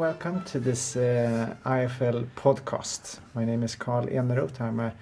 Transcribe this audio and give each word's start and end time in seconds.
welcome 0.00 0.42
to 0.44 0.58
this 0.58 0.96
uh, 0.96 1.54
IFL 1.66 2.26
podcast. 2.34 3.18
My 3.34 3.44
name 3.44 3.62
is 3.62 3.74
Carl 3.74 4.06
Eneroth. 4.06 4.58
I'm 4.58 4.80
a 4.80 4.94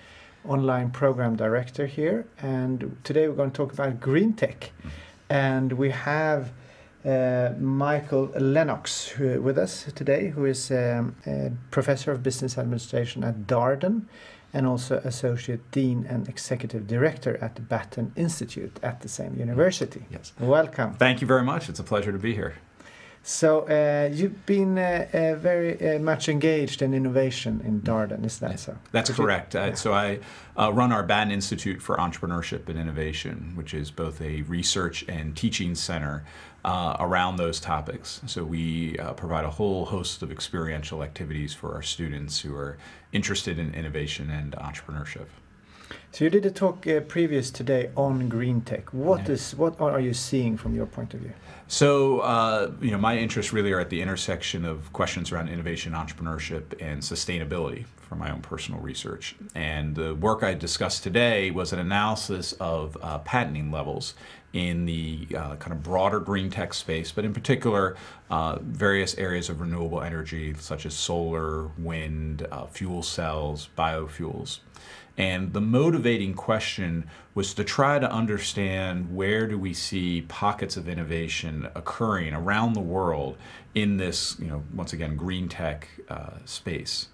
online 0.45 0.91
program 0.91 1.37
director 1.37 1.87
here, 1.87 2.27
and 2.43 2.97
today 3.05 3.29
we're 3.29 3.37
going 3.37 3.53
to 3.53 3.57
talk 3.57 3.73
about 3.73 4.01
green 4.01 4.33
tech. 4.33 4.73
And 5.31 5.75
we 5.75 5.91
have 5.91 6.51
uh, 7.05 7.51
Michael 7.61 8.33
Lenox 8.41 9.07
who, 9.07 9.41
with 9.41 9.57
us 9.57 9.87
today, 9.95 10.31
who 10.31 10.47
is 10.47 10.73
um, 10.73 11.15
a 11.29 11.53
professor 11.71 12.11
of 12.11 12.25
business 12.25 12.59
administration 12.59 13.23
at 13.23 13.47
Darden 13.47 14.07
and 14.53 14.67
also 14.67 14.97
associate 15.05 15.61
dean 15.71 16.07
and 16.09 16.29
executive 16.29 16.89
director 16.89 17.39
at 17.41 17.55
the 17.55 17.63
Batten 17.63 18.11
Institute 18.17 18.81
at 18.83 19.03
the 19.03 19.09
same 19.09 19.37
university. 19.39 20.07
Yes. 20.11 20.33
Welcome. 20.41 20.95
Thank 20.95 21.21
you 21.21 21.29
very 21.29 21.45
much. 21.45 21.69
It's 21.69 21.79
a 21.79 21.85
pleasure 21.85 22.11
to 22.11 22.19
be 22.19 22.35
here. 22.35 22.57
So 23.29 23.69
uh, 23.69 24.09
you've 24.11 24.47
been 24.47 24.79
uh, 24.79 25.07
uh, 25.13 25.35
very 25.35 25.97
uh, 25.97 25.99
much 25.99 26.31
engaged 26.31 26.81
in 26.81 26.95
innovation 26.95 27.61
in 27.63 27.83
Darden, 27.83 28.25
is 28.25 28.39
that 28.39 28.59
so? 28.59 28.79
That's 28.91 29.11
Could 29.11 29.19
you- 29.19 29.25
correct. 29.25 29.55
Uh, 29.55 29.75
so 29.75 29.93
I 29.93 30.21
uh, 30.57 30.73
run 30.73 30.93
our 30.93 31.03
Batten 31.03 31.31
Institute 31.31 31.83
for 31.83 31.99
Entrepreneurship 31.99 32.71
and 32.71 32.79
Innovation, 32.79 33.53
which 33.55 33.75
is 33.75 33.91
both 33.91 34.23
a 34.23 34.41
research 34.43 35.05
and 35.09 35.37
teaching 35.37 35.75
center 35.75 36.25
uh, 36.65 36.97
around 37.01 37.37
those 37.37 37.61
topics. 37.61 38.23
So 38.25 38.45
we 38.45 38.97
uh, 38.99 39.13
provide 39.13 39.45
a 39.45 39.51
whole 39.51 39.85
host 39.85 40.23
of 40.23 40.33
experiential 40.33 41.03
activities 41.03 41.53
for 41.53 41.75
our 41.75 41.83
students 41.83 42.41
who 42.41 42.57
are 42.57 42.79
interested 43.13 43.59
in 43.59 43.75
innovation 43.75 44.31
and 44.31 44.53
entrepreneurship. 44.53 45.27
So 46.11 46.25
you 46.25 46.31
did 46.31 46.47
a 46.47 46.51
talk 46.51 46.87
uh, 46.87 47.01
previous 47.01 47.51
today 47.51 47.91
on 47.95 48.29
green 48.29 48.63
tech. 48.63 48.93
What 48.93 49.27
Yeah. 49.27 49.35
is 49.35 49.55
what 49.55 49.79
are 49.81 50.01
you 50.01 50.15
seeing 50.15 50.57
from 50.57 50.75
your 50.75 50.87
point 50.87 51.15
of 51.15 51.21
view? 51.21 51.33
So, 51.69 52.21
uh, 52.21 52.71
you 52.81 52.91
know, 52.91 52.99
my 52.99 53.19
interests 53.19 53.53
really 53.53 53.73
are 53.73 53.81
at 53.81 53.91
the 53.91 54.01
intersection 54.01 54.65
of 54.65 54.91
questions 54.95 55.31
around 55.31 55.49
innovation, 55.51 55.93
entrepreneurship, 55.93 56.63
and 56.81 57.03
sustainability 57.03 57.85
from 58.01 58.19
my 58.21 58.31
own 58.31 58.41
personal 58.41 58.81
research. 58.81 59.37
And 59.55 59.95
the 59.95 60.15
work 60.15 60.43
I 60.43 60.55
discussed 60.55 61.03
today 61.03 61.51
was 61.51 61.75
an 61.75 61.79
analysis 61.79 62.53
of 62.59 62.97
uh, 63.03 63.19
patenting 63.19 63.71
levels 63.71 64.15
in 64.55 64.87
the 64.87 65.29
uh, 65.37 65.57
kind 65.57 65.73
of 65.73 65.83
broader 65.83 66.21
green 66.21 66.49
tech 66.49 66.73
space, 66.73 67.13
but 67.13 67.27
in 67.27 67.35
particular, 67.35 67.97
uh, 68.31 68.59
various 68.63 69.15
areas 69.19 69.51
of 69.51 69.61
renewable 69.61 70.01
energy 70.01 70.55
such 70.59 70.87
as 70.87 70.95
solar, 70.95 71.69
wind, 71.77 72.49
uh, 72.51 72.65
fuel 72.67 73.03
cells, 73.03 73.69
biofuels. 73.77 74.61
And 75.19 75.53
the 75.53 75.61
motivating 75.61 76.35
question 76.35 77.11
was 77.35 77.53
to 77.55 77.65
try 77.65 77.99
to 77.99 78.11
understand 78.11 79.15
where 79.15 79.49
do 79.49 79.59
we 79.59 79.75
see 79.75 80.23
pockets 80.23 80.77
of 80.77 80.89
innovation 80.89 81.69
occurring 81.75 82.35
around 82.35 82.75
the 82.75 82.81
world 82.81 83.37
in 83.75 83.97
this, 83.97 84.37
you 84.39 84.47
know, 84.47 84.63
once 84.73 84.93
again, 84.93 85.17
green 85.17 85.49
tech 85.49 85.89
uh, 86.09 86.35
space. 86.45 87.09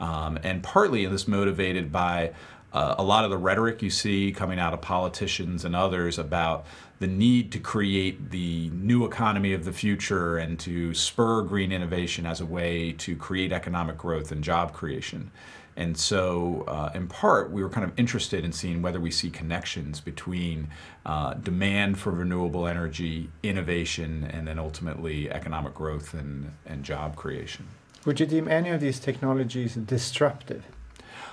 Um, 0.00 0.38
and 0.42 0.62
partly 0.62 1.04
this 1.04 1.28
motivated 1.28 1.92
by 1.92 2.32
uh, 2.72 2.96
a 2.98 3.04
lot 3.04 3.24
of 3.24 3.30
the 3.30 3.38
rhetoric 3.38 3.82
you 3.82 3.90
see 3.90 4.32
coming 4.32 4.58
out 4.58 4.72
of 4.72 4.80
politicians 4.80 5.66
and 5.66 5.76
others 5.76 6.18
about 6.18 6.66
the 7.00 7.06
need 7.06 7.50
to 7.52 7.58
create 7.58 8.30
the 8.30 8.70
new 8.70 9.04
economy 9.04 9.52
of 9.52 9.64
the 9.64 9.72
future 9.72 10.36
and 10.36 10.58
to 10.60 10.94
spur 10.94 11.42
green 11.42 11.72
innovation 11.72 12.24
as 12.24 12.40
a 12.40 12.46
way 12.46 12.92
to 12.92 13.16
create 13.16 13.52
economic 13.52 13.98
growth 13.98 14.30
and 14.30 14.44
job 14.44 14.72
creation. 14.72 15.30
And 15.76 15.98
so, 15.98 16.64
uh, 16.68 16.90
in 16.94 17.08
part, 17.08 17.50
we 17.50 17.62
were 17.62 17.68
kind 17.68 17.84
of 17.84 17.92
interested 17.98 18.44
in 18.44 18.52
seeing 18.52 18.80
whether 18.80 19.00
we 19.00 19.10
see 19.10 19.28
connections 19.28 20.00
between 20.00 20.68
uh, 21.04 21.34
demand 21.34 21.98
for 21.98 22.12
renewable 22.12 22.68
energy, 22.68 23.28
innovation, 23.42 24.24
and 24.32 24.46
then 24.46 24.58
ultimately 24.58 25.30
economic 25.30 25.74
growth 25.74 26.14
and, 26.14 26.52
and 26.64 26.84
job 26.84 27.16
creation. 27.16 27.66
Would 28.04 28.20
you 28.20 28.26
deem 28.26 28.46
any 28.46 28.68
of 28.68 28.80
these 28.80 29.00
technologies 29.00 29.74
disruptive? 29.74 30.64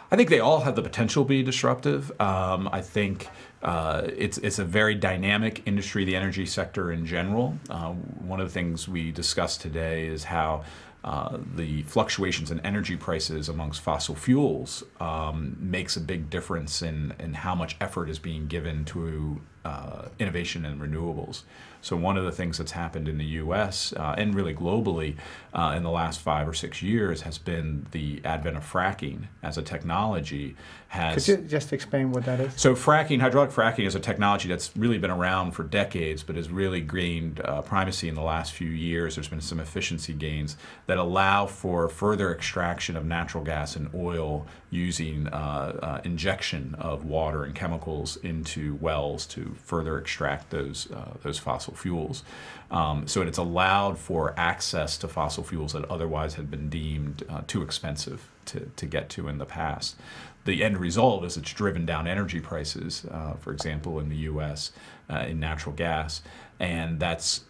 I 0.09 0.15
think 0.15 0.29
they 0.29 0.39
all 0.39 0.61
have 0.61 0.75
the 0.75 0.81
potential 0.81 1.23
to 1.23 1.29
be 1.29 1.43
disruptive. 1.43 2.11
Um, 2.19 2.67
I 2.71 2.81
think 2.81 3.29
uh, 3.63 4.07
it's 4.17 4.37
it's 4.39 4.59
a 4.59 4.65
very 4.65 4.95
dynamic 4.95 5.61
industry, 5.65 6.03
the 6.03 6.15
energy 6.15 6.45
sector 6.45 6.91
in 6.91 7.05
general. 7.05 7.57
Uh, 7.69 7.91
one 7.91 8.39
of 8.39 8.47
the 8.47 8.53
things 8.53 8.87
we 8.87 9.11
discussed 9.11 9.61
today 9.61 10.07
is 10.07 10.23
how 10.23 10.63
uh, 11.03 11.37
the 11.55 11.81
fluctuations 11.83 12.51
in 12.51 12.59
energy 12.59 12.95
prices 12.95 13.49
amongst 13.49 13.81
fossil 13.81 14.15
fuels 14.15 14.83
um, 14.99 15.57
makes 15.59 15.97
a 15.97 15.99
big 15.99 16.29
difference 16.29 16.81
in, 16.83 17.13
in 17.19 17.33
how 17.33 17.55
much 17.55 17.75
effort 17.81 18.07
is 18.07 18.19
being 18.19 18.45
given 18.45 18.85
to 18.85 19.41
uh, 19.63 20.05
innovation 20.19 20.65
and 20.65 20.81
renewables. 20.81 21.43
So 21.81 21.95
one 21.95 22.15
of 22.15 22.23
the 22.23 22.31
things 22.31 22.59
that's 22.59 22.71
happened 22.71 23.07
in 23.07 23.17
the 23.17 23.25
U.S. 23.25 23.91
Uh, 23.93 24.13
and 24.17 24.35
really 24.35 24.53
globally 24.53 25.15
uh, 25.53 25.73
in 25.75 25.83
the 25.83 25.89
last 25.89 26.19
five 26.19 26.47
or 26.47 26.53
six 26.53 26.81
years 26.81 27.21
has 27.21 27.39
been 27.39 27.87
the 27.91 28.21
advent 28.23 28.57
of 28.57 28.63
fracking 28.63 29.23
as 29.41 29.57
a 29.57 29.63
technology. 29.63 30.55
Has 30.89 31.25
Could 31.25 31.27
you 31.27 31.47
just 31.47 31.73
explain 31.73 32.11
what 32.11 32.25
that 32.25 32.39
is? 32.39 32.53
so 32.55 32.75
fracking, 32.75 33.19
hydraulic 33.19 33.49
fracking, 33.49 33.87
is 33.87 33.95
a 33.95 33.99
technology 33.99 34.47
that's 34.47 34.75
really 34.77 34.99
been 34.99 35.09
around 35.09 35.51
for 35.51 35.63
decades, 35.63 36.21
but 36.21 36.35
has 36.35 36.49
really 36.49 36.81
gained 36.81 37.41
uh, 37.43 37.61
primacy 37.61 38.07
in 38.07 38.15
the 38.15 38.21
last 38.21 38.53
few 38.53 38.69
years. 38.69 39.15
There's 39.15 39.27
been 39.27 39.41
some 39.41 39.59
efficiency 39.59 40.13
gains 40.13 40.57
that 40.85 40.97
allow 40.97 41.47
for 41.47 41.87
further 41.89 42.31
extraction 42.33 42.95
of 42.95 43.05
natural 43.05 43.43
gas 43.43 43.75
and 43.75 43.89
oil 43.95 44.45
using 44.71 45.27
uh, 45.27 45.77
uh, 45.83 46.01
injection 46.05 46.73
of 46.79 47.03
water 47.03 47.43
and 47.43 47.53
chemicals 47.53 48.15
into 48.17 48.75
wells 48.75 49.25
to 49.25 49.53
further 49.63 49.97
extract 49.97 50.49
those 50.49 50.89
uh, 50.91 51.13
those 51.23 51.37
fossil 51.37 51.75
fuels. 51.75 52.23
Um, 52.71 53.05
so 53.05 53.21
it's 53.21 53.37
allowed 53.37 53.97
for 53.97 54.33
access 54.37 54.97
to 54.99 55.09
fossil 55.09 55.43
fuels 55.43 55.73
that 55.73 55.83
otherwise 55.91 56.35
had 56.35 56.49
been 56.49 56.69
deemed 56.69 57.23
uh, 57.29 57.41
too 57.47 57.61
expensive 57.61 58.29
to, 58.45 58.71
to 58.77 58.85
get 58.85 59.09
to 59.09 59.27
in 59.27 59.37
the 59.37 59.45
past. 59.45 59.97
The 60.45 60.63
end 60.63 60.77
result 60.77 61.25
is 61.25 61.35
it's 61.35 61.51
driven 61.51 61.85
down 61.85 62.07
energy 62.07 62.39
prices, 62.39 63.05
for 63.41 63.51
example, 63.51 63.99
in 63.99 64.09
the 64.09 64.15
US 64.15 64.71
in 65.09 65.39
natural 65.39 65.75
gas, 65.75 66.23
and 66.59 66.99
that's 66.99 67.41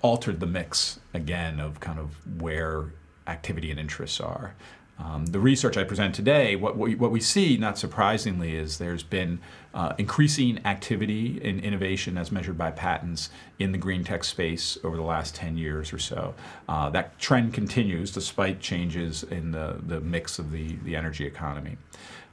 altered 0.00 0.40
the 0.40 0.46
mix 0.46 1.00
again 1.12 1.60
of 1.60 1.80
kind 1.80 1.98
of 1.98 2.40
where 2.40 2.92
activity 3.26 3.70
and 3.70 3.78
interests 3.78 4.20
are. 4.20 4.54
Um, 5.02 5.26
the 5.26 5.40
research 5.40 5.76
I 5.76 5.84
present 5.84 6.14
today, 6.14 6.56
what, 6.56 6.76
what, 6.76 6.88
we, 6.88 6.94
what 6.94 7.10
we 7.10 7.20
see, 7.20 7.56
not 7.56 7.78
surprisingly, 7.78 8.54
is 8.54 8.78
there's 8.78 9.02
been 9.02 9.40
uh, 9.72 9.94
increasing 9.98 10.64
activity 10.66 11.40
in 11.42 11.60
innovation 11.60 12.18
as 12.18 12.30
measured 12.30 12.58
by 12.58 12.70
patents 12.70 13.30
in 13.58 13.72
the 13.72 13.78
green 13.78 14.04
tech 14.04 14.24
space 14.24 14.76
over 14.84 14.96
the 14.96 15.02
last 15.02 15.34
10 15.34 15.56
years 15.56 15.92
or 15.92 15.98
so. 15.98 16.34
Uh, 16.68 16.90
that 16.90 17.18
trend 17.18 17.54
continues 17.54 18.10
despite 18.10 18.60
changes 18.60 19.22
in 19.22 19.52
the, 19.52 19.76
the 19.86 20.00
mix 20.00 20.38
of 20.38 20.52
the, 20.52 20.76
the 20.84 20.94
energy 20.96 21.24
economy. 21.24 21.76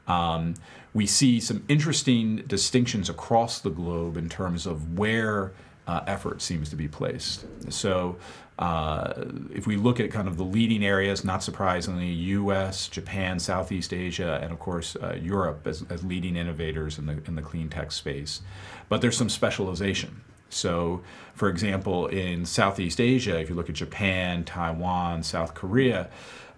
Um, 0.08 0.56
we 0.94 1.06
see 1.06 1.40
some 1.40 1.64
interesting 1.68 2.38
distinctions 2.48 3.10
across 3.10 3.60
the 3.60 3.70
globe 3.70 4.18
in 4.18 4.30
terms 4.30 4.66
of 4.66 4.98
where 4.98 5.54
uh, 5.86 6.02
effort 6.06 6.42
seems 6.42 6.70
to 6.70 6.76
be 6.76 6.88
placed. 6.88 7.46
So, 7.70 8.18
uh, 8.60 9.14
if 9.54 9.68
we 9.68 9.76
look 9.76 10.00
at 10.00 10.12
kind 10.12 10.28
of 10.28 10.38
the 10.38 10.44
leading 10.44 10.84
areas, 10.84 11.24
not 11.24 11.44
surprisingly, 11.44 12.08
U.S., 12.08 12.88
Japan, 12.88 13.40
Southeast 13.40 13.94
Asia, 13.94 14.40
and 14.42 14.52
of 14.52 14.60
course 14.60 14.96
uh, 14.96 15.18
Europe 15.22 15.68
as, 15.68 15.84
as 15.90 16.04
leading 16.04 16.36
innovators 16.36 16.98
in 16.98 17.06
the 17.06 17.22
in 17.28 17.36
the 17.36 17.42
clean 17.42 17.70
tech 17.70 17.92
space, 17.92 18.42
but 18.90 19.02
there's 19.02 19.18
some 19.18 19.30
specialization. 19.30 20.22
So, 20.50 21.04
for 21.34 21.50
example, 21.50 22.08
in 22.08 22.46
Southeast 22.46 23.02
Asia, 23.02 23.40
if 23.40 23.50
you 23.50 23.56
look 23.56 23.70
at 23.70 23.76
Japan, 23.76 24.44
Taiwan, 24.44 25.24
South 25.24 25.54
Korea, 25.54 26.10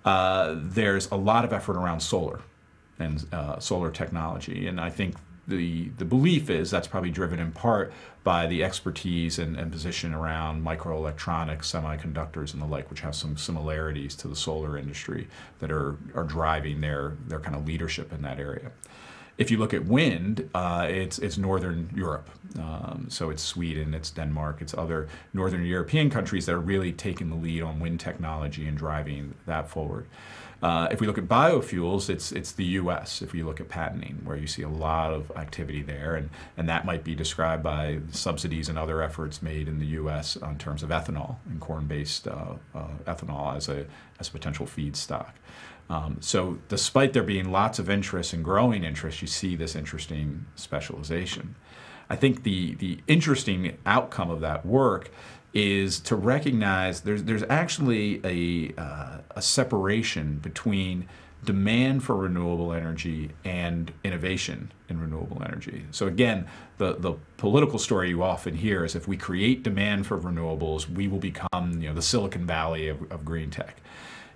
uh, 0.05 0.55
there's 0.57 1.09
a 1.11 1.15
lot 1.15 1.43
of 1.43 1.51
effort 1.51 1.75
around 1.75 1.99
solar 2.01 2.41
and 2.99 3.25
uh, 3.31 3.59
solar 3.59 3.91
technology. 3.91 4.67
And 4.67 4.79
I 4.79 4.89
think 4.89 5.15
the, 5.49 5.89
the 5.97 6.05
belief 6.05 6.49
is 6.49 6.71
that's 6.71 6.87
probably 6.87 7.09
driven 7.09 7.39
in 7.39 7.51
part 7.51 7.91
by 8.23 8.47
the 8.47 8.63
expertise 8.63 9.39
and, 9.39 9.57
and 9.57 9.71
position 9.71 10.13
around 10.13 10.63
microelectronics, 10.63 11.63
semiconductors, 11.63 12.53
and 12.53 12.61
the 12.61 12.65
like, 12.65 12.89
which 12.89 13.01
have 13.01 13.15
some 13.15 13.35
similarities 13.37 14.15
to 14.15 14.27
the 14.27 14.35
solar 14.35 14.77
industry 14.77 15.27
that 15.59 15.71
are, 15.71 15.97
are 16.13 16.23
driving 16.23 16.81
their, 16.81 17.17
their 17.27 17.39
kind 17.39 17.55
of 17.55 17.65
leadership 17.65 18.13
in 18.13 18.21
that 18.21 18.39
area. 18.39 18.71
If 19.39 19.49
you 19.49 19.57
look 19.57 19.73
at 19.73 19.85
wind, 19.85 20.49
uh, 20.53 20.85
it's, 20.89 21.17
it's 21.17 21.37
Northern 21.37 21.89
Europe. 21.95 22.29
Um, 22.59 23.05
so 23.07 23.29
it's 23.29 23.41
Sweden, 23.41 23.93
it's 23.93 24.11
Denmark, 24.11 24.61
it's 24.61 24.73
other 24.73 25.07
Northern 25.33 25.63
European 25.65 26.09
countries 26.09 26.45
that 26.45 26.55
are 26.55 26.59
really 26.59 26.91
taking 26.91 27.29
the 27.29 27.37
lead 27.37 27.63
on 27.63 27.79
wind 27.79 28.01
technology 28.01 28.67
and 28.67 28.77
driving 28.77 29.35
that 29.45 29.69
forward. 29.69 30.07
Uh, 30.61 30.89
if 30.91 30.99
we 30.99 31.07
look 31.07 31.17
at 31.17 31.25
biofuels, 31.25 32.09
it's 32.09 32.33
it's 32.33 32.51
the 32.51 32.65
U.S. 32.65 33.21
If 33.21 33.31
we 33.31 33.43
look 33.43 33.61
at 33.61 33.69
patenting, 33.69 34.19
where 34.25 34.35
you 34.35 34.45
see 34.45 34.61
a 34.61 34.69
lot 34.69 35.13
of 35.13 35.31
activity 35.37 35.81
there, 35.81 36.15
and, 36.15 36.29
and 36.57 36.67
that 36.67 36.83
might 36.83 37.05
be 37.05 37.15
described 37.15 37.63
by 37.63 37.99
subsidies 38.11 38.67
and 38.67 38.77
other 38.77 39.01
efforts 39.01 39.41
made 39.41 39.69
in 39.69 39.79
the 39.79 39.85
U.S. 39.85 40.35
in 40.35 40.57
terms 40.57 40.83
of 40.83 40.89
ethanol 40.89 41.37
and 41.49 41.61
corn-based 41.61 42.27
uh, 42.27 42.55
uh, 42.75 42.87
ethanol 43.07 43.55
as 43.55 43.69
a 43.69 43.85
as 44.19 44.27
a 44.27 44.31
potential 44.31 44.65
feedstock. 44.65 45.31
Um, 45.89 46.17
so, 46.19 46.59
despite 46.67 47.13
there 47.13 47.23
being 47.23 47.51
lots 47.51 47.79
of 47.79 47.89
interest 47.89 48.33
and 48.33 48.43
growing 48.43 48.83
interest, 48.83 49.21
you 49.21 49.27
see 49.27 49.55
this 49.55 49.75
interesting 49.75 50.45
specialization. 50.55 51.55
I 52.09 52.15
think 52.15 52.43
the 52.43 52.75
the 52.75 52.99
interesting 53.07 53.77
outcome 53.85 54.29
of 54.29 54.41
that 54.41 54.65
work 54.65 55.11
is 55.53 55.99
to 56.01 56.15
recognize 56.15 57.01
there's 57.01 57.23
there's 57.23 57.43
actually 57.49 58.21
a 58.23 58.79
uh, 58.79 59.17
a 59.31 59.41
separation 59.41 60.37
between 60.37 61.07
demand 61.43 62.03
for 62.03 62.15
renewable 62.17 62.73
energy 62.73 63.31
and 63.45 63.93
innovation 64.03 64.71
in 64.89 64.99
renewable 64.99 65.41
energy. 65.43 65.85
So 65.91 66.05
again, 66.05 66.45
the, 66.77 66.95
the 66.95 67.13
political 67.37 67.79
story 67.79 68.09
you 68.09 68.23
often 68.23 68.55
hear 68.55 68.83
is 68.83 68.93
if 68.93 69.07
we 69.07 69.15
create 69.15 69.63
demand 69.63 70.05
for 70.05 70.19
renewables, 70.19 70.89
we 70.89 71.07
will 71.07 71.19
become 71.19 71.81
you 71.81 71.89
know 71.89 71.95
the 71.95 72.01
Silicon 72.01 72.45
Valley 72.45 72.89
of, 72.89 73.11
of 73.11 73.23
green 73.23 73.49
tech. 73.49 73.77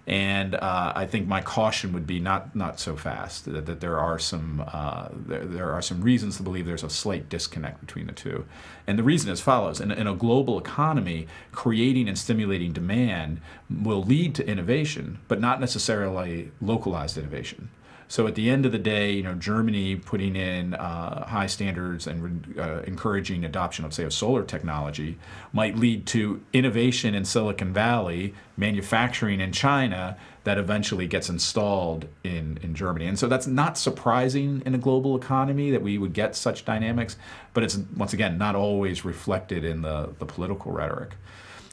And 0.05 0.55
uh, 0.55 0.91
I 0.95 1.05
think 1.05 1.27
my 1.27 1.39
caution 1.39 1.93
would 1.93 2.05
be 2.05 2.19
not 2.19 2.53
not 2.55 2.77
so 2.77 2.97
fast. 2.97 3.45
That, 3.45 3.65
that 3.67 3.79
there 3.79 3.97
are 3.97 4.19
some 4.19 4.63
uh, 4.67 5.07
there, 5.13 5.45
there, 5.45 5.71
are 5.71 5.81
some 5.81 6.01
reasons 6.01 6.35
to 6.37 6.43
believe 6.43 6.65
there's 6.65 6.83
a 6.83 6.89
slight 6.89 7.29
disconnect 7.29 7.79
between 7.79 8.07
the 8.07 8.13
two. 8.13 8.45
And 8.85 8.99
the 8.99 9.03
reason 9.03 9.31
is 9.31 9.39
follows: 9.39 9.79
in, 9.79 9.91
in 9.91 10.05
a 10.05 10.13
global 10.13 10.59
economy, 10.59 11.27
creating 11.53 12.09
and 12.09 12.17
stimulating 12.17 12.73
demand 12.73 13.39
will 13.69 14.03
lead 14.03 14.35
to 14.35 14.45
innovation, 14.45 15.19
but 15.29 15.39
not 15.39 15.61
necessarily 15.61 16.51
localized 16.59 17.17
innovation. 17.17 17.69
So 18.07 18.27
at 18.27 18.35
the 18.35 18.49
end 18.49 18.65
of 18.65 18.71
the 18.71 18.79
day, 18.79 19.11
you 19.11 19.23
know, 19.23 19.33
Germany 19.33 19.95
putting 19.95 20.35
in 20.35 20.73
uh, 20.73 21.25
high 21.27 21.47
standards 21.47 22.05
and 22.07 22.57
uh, 22.59 22.81
encouraging 22.81 23.43
adoption 23.43 23.85
of, 23.85 23.93
say, 23.93 24.03
of 24.03 24.13
solar 24.13 24.43
technology 24.43 25.17
might 25.51 25.75
lead 25.77 26.05
to 26.07 26.41
innovation 26.53 27.15
in 27.15 27.25
Silicon 27.25 27.73
Valley, 27.73 28.33
manufacturing 28.57 29.39
in 29.39 29.51
China 29.51 30.17
that 30.43 30.57
eventually 30.57 31.07
gets 31.07 31.29
installed 31.29 32.05
in, 32.23 32.59
in 32.61 32.75
Germany. 32.75 33.07
And 33.07 33.17
so 33.17 33.27
that's 33.27 33.47
not 33.47 33.77
surprising 33.77 34.61
in 34.65 34.75
a 34.75 34.77
global 34.77 35.15
economy 35.15 35.71
that 35.71 35.81
we 35.81 35.97
would 35.97 36.13
get 36.13 36.35
such 36.35 36.65
dynamics, 36.65 37.15
but 37.53 37.63
it's, 37.63 37.77
once 37.95 38.13
again, 38.13 38.37
not 38.37 38.55
always 38.55 39.05
reflected 39.05 39.63
in 39.63 39.81
the, 39.81 40.09
the 40.19 40.25
political 40.25 40.71
rhetoric. 40.71 41.11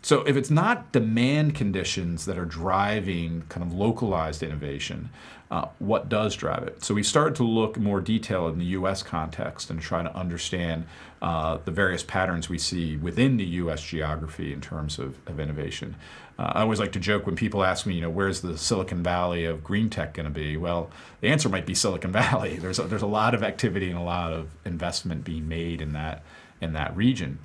So 0.02 0.22
if 0.22 0.36
it's 0.36 0.50
not 0.50 0.92
demand 0.92 1.54
conditions 1.54 2.24
that 2.24 2.38
are 2.38 2.46
driving 2.46 3.42
kind 3.48 3.66
of 3.66 3.74
localized 3.74 4.42
innovation, 4.42 5.10
uh, 5.50 5.66
what 5.80 6.08
does 6.08 6.36
drive 6.36 6.62
it? 6.62 6.84
So 6.84 6.94
we 6.94 7.02
started 7.02 7.34
to 7.36 7.44
look 7.44 7.76
more 7.76 8.00
detail 8.00 8.46
in 8.48 8.58
the 8.58 8.66
U.S. 8.66 9.02
context 9.02 9.68
and 9.68 9.80
try 9.80 10.02
to 10.02 10.16
understand 10.16 10.86
uh, 11.20 11.58
the 11.64 11.72
various 11.72 12.04
patterns 12.04 12.48
we 12.48 12.56
see 12.56 12.96
within 12.96 13.36
the 13.36 13.44
U.S. 13.44 13.82
geography 13.82 14.52
in 14.52 14.60
terms 14.60 14.98
of, 14.98 15.18
of 15.26 15.40
innovation. 15.40 15.96
Uh, 16.38 16.52
I 16.54 16.60
always 16.62 16.78
like 16.78 16.92
to 16.92 17.00
joke 17.00 17.26
when 17.26 17.34
people 17.34 17.64
ask 17.64 17.84
me, 17.84 17.94
you 17.94 18.00
know, 18.00 18.10
where's 18.10 18.40
the 18.40 18.56
Silicon 18.56 19.02
Valley 19.02 19.44
of 19.44 19.64
green 19.64 19.90
tech 19.90 20.14
going 20.14 20.24
to 20.24 20.30
be? 20.30 20.56
Well, 20.56 20.90
the 21.20 21.28
answer 21.28 21.48
might 21.48 21.66
be 21.66 21.74
Silicon 21.74 22.12
Valley. 22.22 22.56
There's 22.56 22.78
a, 22.78 22.84
there's 22.84 23.02
a 23.02 23.06
lot 23.06 23.34
of 23.34 23.42
activity 23.42 23.90
and 23.90 23.98
a 23.98 24.02
lot 24.02 24.32
of 24.32 24.50
investment 24.64 25.24
being 25.24 25.48
made 25.48 25.82
in 25.82 25.92
that 25.94 26.22
in 26.60 26.74
that 26.74 26.94
region. 26.94 27.38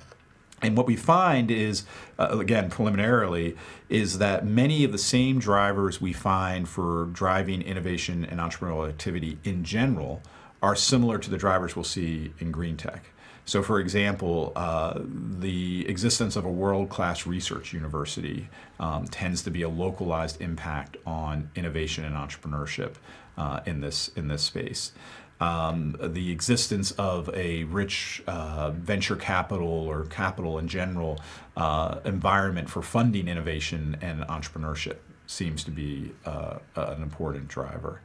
And 0.62 0.76
what 0.76 0.86
we 0.86 0.96
find 0.96 1.50
is, 1.50 1.84
uh, 2.18 2.38
again, 2.38 2.70
preliminarily, 2.70 3.56
is 3.88 4.18
that 4.18 4.46
many 4.46 4.84
of 4.84 4.92
the 4.92 4.98
same 4.98 5.38
drivers 5.38 6.00
we 6.00 6.12
find 6.12 6.68
for 6.68 7.06
driving 7.12 7.60
innovation 7.60 8.24
and 8.24 8.40
entrepreneurial 8.40 8.88
activity 8.88 9.38
in 9.44 9.64
general 9.64 10.22
are 10.62 10.74
similar 10.74 11.18
to 11.18 11.30
the 11.30 11.36
drivers 11.36 11.76
we'll 11.76 11.84
see 11.84 12.32
in 12.38 12.50
green 12.50 12.76
tech. 12.76 13.04
So, 13.44 13.62
for 13.62 13.78
example, 13.78 14.52
uh, 14.56 14.98
the 14.98 15.86
existence 15.88 16.34
of 16.34 16.44
a 16.44 16.50
world 16.50 16.88
class 16.88 17.26
research 17.26 17.72
university 17.72 18.48
um, 18.80 19.06
tends 19.06 19.42
to 19.42 19.50
be 19.50 19.62
a 19.62 19.68
localized 19.68 20.40
impact 20.40 20.96
on 21.06 21.48
innovation 21.54 22.04
and 22.04 22.16
entrepreneurship 22.16 22.94
uh, 23.38 23.60
in, 23.66 23.82
this, 23.82 24.08
in 24.16 24.26
this 24.26 24.42
space 24.42 24.92
um, 25.40 25.96
the 26.00 26.30
existence 26.30 26.92
of 26.92 27.28
a 27.34 27.64
rich 27.64 28.22
uh, 28.26 28.70
venture 28.70 29.16
capital 29.16 29.68
or 29.68 30.04
capital 30.06 30.58
in 30.58 30.68
general 30.68 31.20
uh, 31.56 31.98
environment 32.04 32.70
for 32.70 32.82
funding 32.82 33.28
innovation 33.28 33.96
and 34.00 34.22
entrepreneurship 34.22 34.96
seems 35.26 35.64
to 35.64 35.70
be 35.70 36.12
uh, 36.24 36.58
an 36.76 37.02
important 37.02 37.48
driver. 37.48 38.00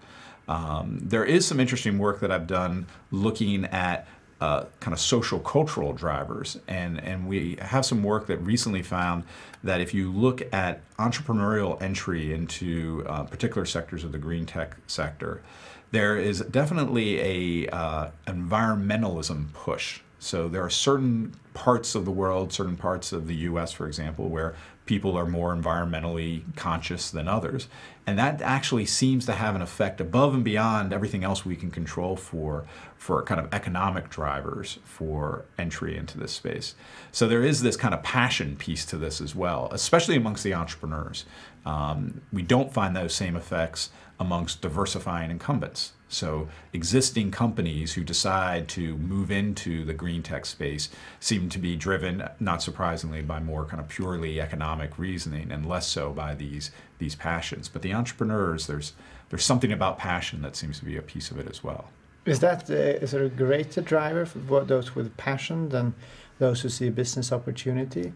Um, 0.47 0.99
there 1.01 1.23
is 1.23 1.45
some 1.45 1.59
interesting 1.59 1.97
work 1.97 2.19
that 2.21 2.31
I've 2.31 2.47
done 2.47 2.87
looking 3.11 3.65
at 3.65 4.07
uh, 4.41 4.65
kind 4.79 4.91
of 4.91 4.99
social 4.99 5.39
cultural 5.39 5.93
drivers. 5.93 6.59
And, 6.67 6.99
and 6.99 7.27
we 7.27 7.57
have 7.61 7.85
some 7.85 8.01
work 8.01 8.25
that 8.25 8.37
recently 8.37 8.81
found 8.81 9.23
that 9.63 9.81
if 9.81 9.93
you 9.93 10.11
look 10.11 10.41
at 10.51 10.81
entrepreneurial 10.97 11.79
entry 11.79 12.33
into 12.33 13.05
uh, 13.07 13.23
particular 13.23 13.65
sectors 13.65 14.03
of 14.03 14.11
the 14.11 14.17
green 14.17 14.47
tech 14.47 14.75
sector, 14.87 15.43
there 15.91 16.17
is 16.17 16.39
definitely 16.41 17.19
a 17.67 17.69
uh, 17.69 18.11
environmentalism 18.27 19.53
push. 19.53 20.01
So 20.19 20.47
there 20.47 20.63
are 20.63 20.69
certain 20.69 21.33
parts 21.53 21.95
of 21.95 22.05
the 22.05 22.11
world, 22.11 22.53
certain 22.53 22.77
parts 22.77 23.11
of 23.11 23.27
the 23.27 23.35
U.S., 23.35 23.71
for 23.71 23.87
example, 23.87 24.29
where 24.29 24.55
people 24.85 25.17
are 25.17 25.25
more 25.25 25.55
environmentally 25.55 26.43
conscious 26.55 27.11
than 27.11 27.27
others, 27.27 27.67
and 28.05 28.17
that 28.19 28.41
actually 28.41 28.85
seems 28.85 29.25
to 29.25 29.33
have 29.33 29.55
an 29.55 29.61
effect 29.61 30.01
above 30.01 30.33
and 30.33 30.43
beyond 30.43 30.91
everything 30.91 31.23
else 31.23 31.45
we 31.45 31.55
can 31.55 31.71
control 31.71 32.15
for 32.15 32.65
for 32.97 33.23
kind 33.23 33.39
of 33.39 33.51
economic 33.53 34.09
drivers 34.09 34.79
for 34.83 35.45
entry 35.57 35.97
into 35.97 36.19
this 36.19 36.31
space. 36.31 36.75
So 37.11 37.27
there 37.27 37.43
is 37.43 37.61
this 37.61 37.75
kind 37.75 37.93
of 37.93 38.03
passion 38.03 38.55
piece 38.55 38.85
to 38.87 38.97
this 38.97 39.21
as 39.21 39.33
well, 39.33 39.69
especially 39.71 40.15
amongst 40.15 40.43
the 40.43 40.53
entrepreneurs. 40.53 41.25
Um, 41.65 42.21
we 42.31 42.41
don't 42.41 42.71
find 42.71 42.95
those 42.95 43.15
same 43.15 43.35
effects 43.35 43.89
amongst 44.21 44.61
diversifying 44.61 45.31
incumbents. 45.31 45.93
So 46.07 46.47
existing 46.73 47.31
companies 47.31 47.93
who 47.93 48.03
decide 48.03 48.67
to 48.69 48.97
move 48.97 49.31
into 49.31 49.83
the 49.83 49.93
green 49.93 50.21
tech 50.21 50.45
space 50.45 50.89
seem 51.19 51.49
to 51.49 51.57
be 51.57 51.75
driven, 51.75 52.27
not 52.39 52.61
surprisingly, 52.61 53.21
by 53.21 53.39
more 53.39 53.65
kind 53.65 53.81
of 53.81 53.87
purely 53.87 54.39
economic 54.39 54.99
reasoning 54.99 55.51
and 55.51 55.65
less 55.65 55.87
so 55.87 56.11
by 56.11 56.35
these 56.35 56.71
these 56.99 57.15
passions. 57.15 57.67
But 57.67 57.81
the 57.81 57.93
entrepreneurs, 57.93 58.67
there's 58.67 58.93
there's 59.29 59.43
something 59.43 59.71
about 59.71 59.97
passion 59.97 60.41
that 60.43 60.55
seems 60.55 60.77
to 60.79 60.85
be 60.85 60.97
a 60.97 61.01
piece 61.01 61.31
of 61.31 61.39
it 61.39 61.49
as 61.49 61.63
well. 61.63 61.89
Is 62.25 62.39
that 62.41 62.69
uh, 62.69 63.03
is 63.03 63.11
there 63.11 63.23
a 63.23 63.29
greater 63.29 63.81
driver 63.81 64.25
for 64.25 64.63
those 64.63 64.93
with 64.95 65.17
passion 65.17 65.69
than 65.69 65.95
those 66.37 66.61
who 66.61 66.69
see 66.69 66.87
a 66.87 66.91
business 66.91 67.31
opportunity? 67.31 68.13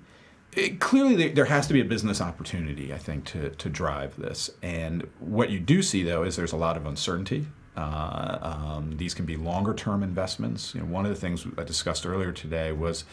It, 0.56 0.80
clearly, 0.80 1.30
there 1.30 1.46
has 1.46 1.68
to 1.68 1.74
be 1.74 1.82
a 1.82 1.86
business 1.86 2.22
opportunity, 2.22 2.94
I 2.94 2.98
think, 2.98 3.26
to, 3.26 3.50
to 3.50 3.70
drive 3.70 4.16
this. 4.16 4.50
And 4.62 5.08
what 5.20 5.50
you 5.50 5.60
do 5.60 5.82
see, 5.82 6.04
though, 6.04 6.24
is 6.24 6.38
there's 6.38 6.54
a 6.54 6.58
lot 6.58 6.78
of 6.78 6.86
uncertainty. 6.86 7.48
Uh, 7.76 8.38
um, 8.42 8.96
these 8.96 9.14
can 9.14 9.26
be 9.26 9.36
longer 9.36 9.74
term 9.74 10.02
investments. 10.02 10.74
You 10.74 10.82
know, 10.82 10.88
one 10.88 11.06
of 11.06 11.10
the 11.10 11.20
things 11.20 11.46
I 11.58 11.64
discussed 11.64 12.06
earlier 12.06 12.32
today 12.32 12.72
was 12.72 13.04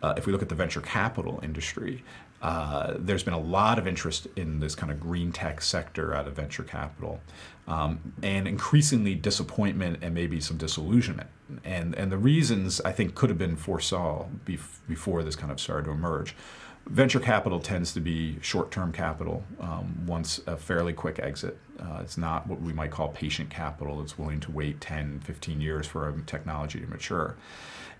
uh, 0.00 0.14
if 0.16 0.26
we 0.26 0.32
look 0.32 0.42
at 0.42 0.48
the 0.48 0.54
venture 0.54 0.80
capital 0.80 1.40
industry, 1.42 2.04
uh, 2.40 2.94
there's 2.98 3.22
been 3.22 3.34
a 3.34 3.40
lot 3.40 3.78
of 3.78 3.86
interest 3.86 4.26
in 4.36 4.60
this 4.60 4.74
kind 4.74 4.90
of 4.92 5.00
green 5.00 5.32
tech 5.32 5.60
sector 5.60 6.14
out 6.14 6.26
of 6.26 6.34
venture 6.34 6.64
capital, 6.64 7.20
um, 7.68 8.12
and 8.22 8.48
increasingly 8.48 9.14
disappointment 9.14 9.98
and 10.02 10.12
maybe 10.12 10.40
some 10.40 10.56
disillusionment. 10.56 11.28
And 11.64 11.94
and 11.94 12.10
the 12.10 12.18
reasons 12.18 12.80
I 12.80 12.92
think 12.92 13.14
could 13.14 13.28
have 13.28 13.38
been 13.38 13.56
foresaw 13.56 14.26
bef- 14.44 14.78
before 14.88 15.22
this 15.22 15.36
kind 15.36 15.52
of 15.52 15.60
started 15.60 15.84
to 15.84 15.90
emerge. 15.92 16.34
Venture 16.86 17.20
capital 17.20 17.60
tends 17.60 17.92
to 17.92 18.00
be 18.00 18.38
short-term 18.40 18.92
capital, 18.92 19.44
um, 19.60 20.04
wants 20.06 20.40
a 20.46 20.56
fairly 20.56 20.92
quick 20.92 21.18
exit. 21.20 21.56
Uh, 21.78 22.00
it's 22.00 22.18
not 22.18 22.46
what 22.46 22.60
we 22.60 22.72
might 22.72 22.90
call 22.90 23.08
patient 23.08 23.50
capital. 23.50 24.02
It's 24.02 24.18
willing 24.18 24.40
to 24.40 24.50
wait 24.50 24.80
10, 24.80 25.20
15 25.20 25.60
years 25.60 25.86
for 25.86 26.08
a 26.08 26.22
technology 26.22 26.80
to 26.80 26.86
mature. 26.86 27.36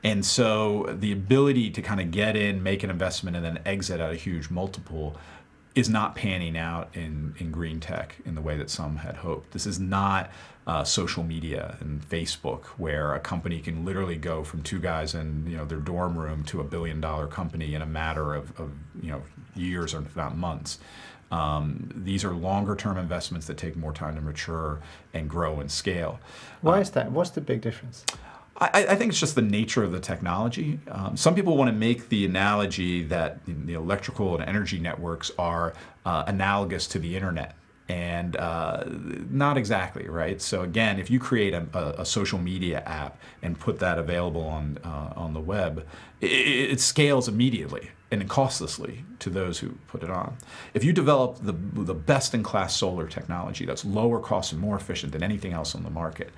And 0.05 0.25
so 0.25 0.97
the 0.99 1.13
ability 1.13 1.71
to 1.71 1.83
kind 1.83 2.01
of 2.01 2.11
get 2.11 2.37
in, 2.37 2.63
make 2.63 2.83
an 2.83 2.91
investment, 2.91 3.37
and 3.37 3.45
then 3.45 3.61
exit 3.65 4.01
at 4.01 4.11
a 4.11 4.17
huge 4.17 4.51
multiple 4.51 5.17
is 5.75 5.89
not 5.89 6.15
panning 6.15 6.57
out 6.57 6.89
in, 6.95 7.35
in 7.39 7.51
green 7.51 7.81
tech 7.81 8.17
in 8.27 8.35
the 8.35 8.41
way 8.41 8.57
that 8.57 8.69
some 8.69 8.97
had 8.97 9.17
hoped. 9.17 9.53
This 9.53 9.67
is 9.67 9.81
not 9.81 10.31
uh, 10.67 10.85
social 10.85 11.25
media 11.25 11.77
and 11.81 12.09
Facebook 12.09 12.65
where 12.77 13.15
a 13.15 13.21
company 13.21 13.59
can 13.61 13.85
literally 13.85 14.17
go 14.17 14.45
from 14.45 14.63
two 14.63 14.79
guys 14.79 15.15
in 15.15 15.45
you 15.49 15.57
know 15.57 15.65
their 15.65 15.79
dorm 15.79 16.17
room 16.17 16.45
to 16.45 16.61
a 16.61 16.65
billion 16.65 17.01
dollar 17.01 17.27
company 17.27 17.75
in 17.75 17.83
a 17.83 17.87
matter 17.87 18.35
of, 18.35 18.59
of 18.61 18.71
you 19.01 19.11
know 19.11 19.23
years 19.57 19.95
or 19.95 20.05
not 20.15 20.37
months. 20.37 20.79
Um, 21.33 21.91
these 21.97 22.25
are 22.25 22.33
longer 22.33 22.77
term 22.77 22.99
investments 22.99 23.47
that 23.47 23.57
take 23.57 23.75
more 23.75 23.93
time 23.93 24.15
to 24.17 24.21
mature 24.21 24.81
and 25.15 25.29
grow 25.29 25.61
and 25.61 25.71
scale. 25.71 26.21
Why 26.61 26.77
uh, 26.77 26.81
is 26.83 26.91
that? 26.91 27.11
What's 27.11 27.31
the 27.31 27.41
big 27.41 27.63
difference? 27.63 28.05
I, 28.63 28.87
I, 28.91 28.95
think 28.97 29.11
it's 29.11 29.19
just 29.19 29.35
the 29.35 29.43
nature 29.43 29.83
of 29.83 29.91
the 29.91 29.99
technology. 29.99 30.79
Um, 30.89 31.17
some 31.17 31.35
people 31.35 31.57
want 31.57 31.69
to 31.69 31.77
make 31.77 32.09
the 32.09 32.25
analogy 32.25 33.03
that 33.05 33.39
the 33.47 33.75
electrical 33.75 34.37
and 34.37 34.49
energy 34.49 34.79
networks 34.79 35.33
are 35.37 35.75
uh, 36.07 36.25
analogous 36.29 36.87
to 36.89 37.01
the 37.01 37.17
internet. 37.17 37.57
And 37.89 38.37
uh, 38.37 38.85
not 39.29 39.59
exactly, 39.59 40.09
right? 40.09 40.41
So 40.41 40.63
again, 40.63 41.01
if 41.01 41.11
you 41.11 41.19
create 41.19 41.53
a, 41.53 42.01
a, 42.01 42.07
social 42.07 42.39
media 42.39 42.81
app 42.87 43.19
and 43.43 43.59
put 43.59 43.81
that 43.81 43.99
available 43.99 44.45
on 44.45 44.79
uh, 44.85 45.13
on 45.15 45.35
the 45.35 45.41
web, 45.41 45.85
it, 46.21 46.27
it, 46.27 46.81
scales 46.81 47.29
immediately 47.29 47.91
and 48.21 48.29
costlessly 48.29 49.05
to 49.19 49.31
those 49.31 49.59
who 49.59 49.71
put 49.89 50.03
it 50.03 50.11
on. 50.11 50.37
If 50.75 50.85
you 50.85 50.93
develop 50.93 51.39
the 51.43 51.53
the 51.53 51.95
best 51.95 52.35
in 52.35 52.43
class 52.43 52.77
solar 52.77 53.07
technology 53.07 53.65
that's 53.65 53.85
lower 53.85 54.21
cost 54.21 54.53
and 54.53 54.61
more 54.61 54.77
efficient 54.77 55.13
than 55.13 55.23
anything 55.23 55.53
else 55.53 55.75
on 55.75 55.83
the 55.83 55.91
market, 55.91 56.31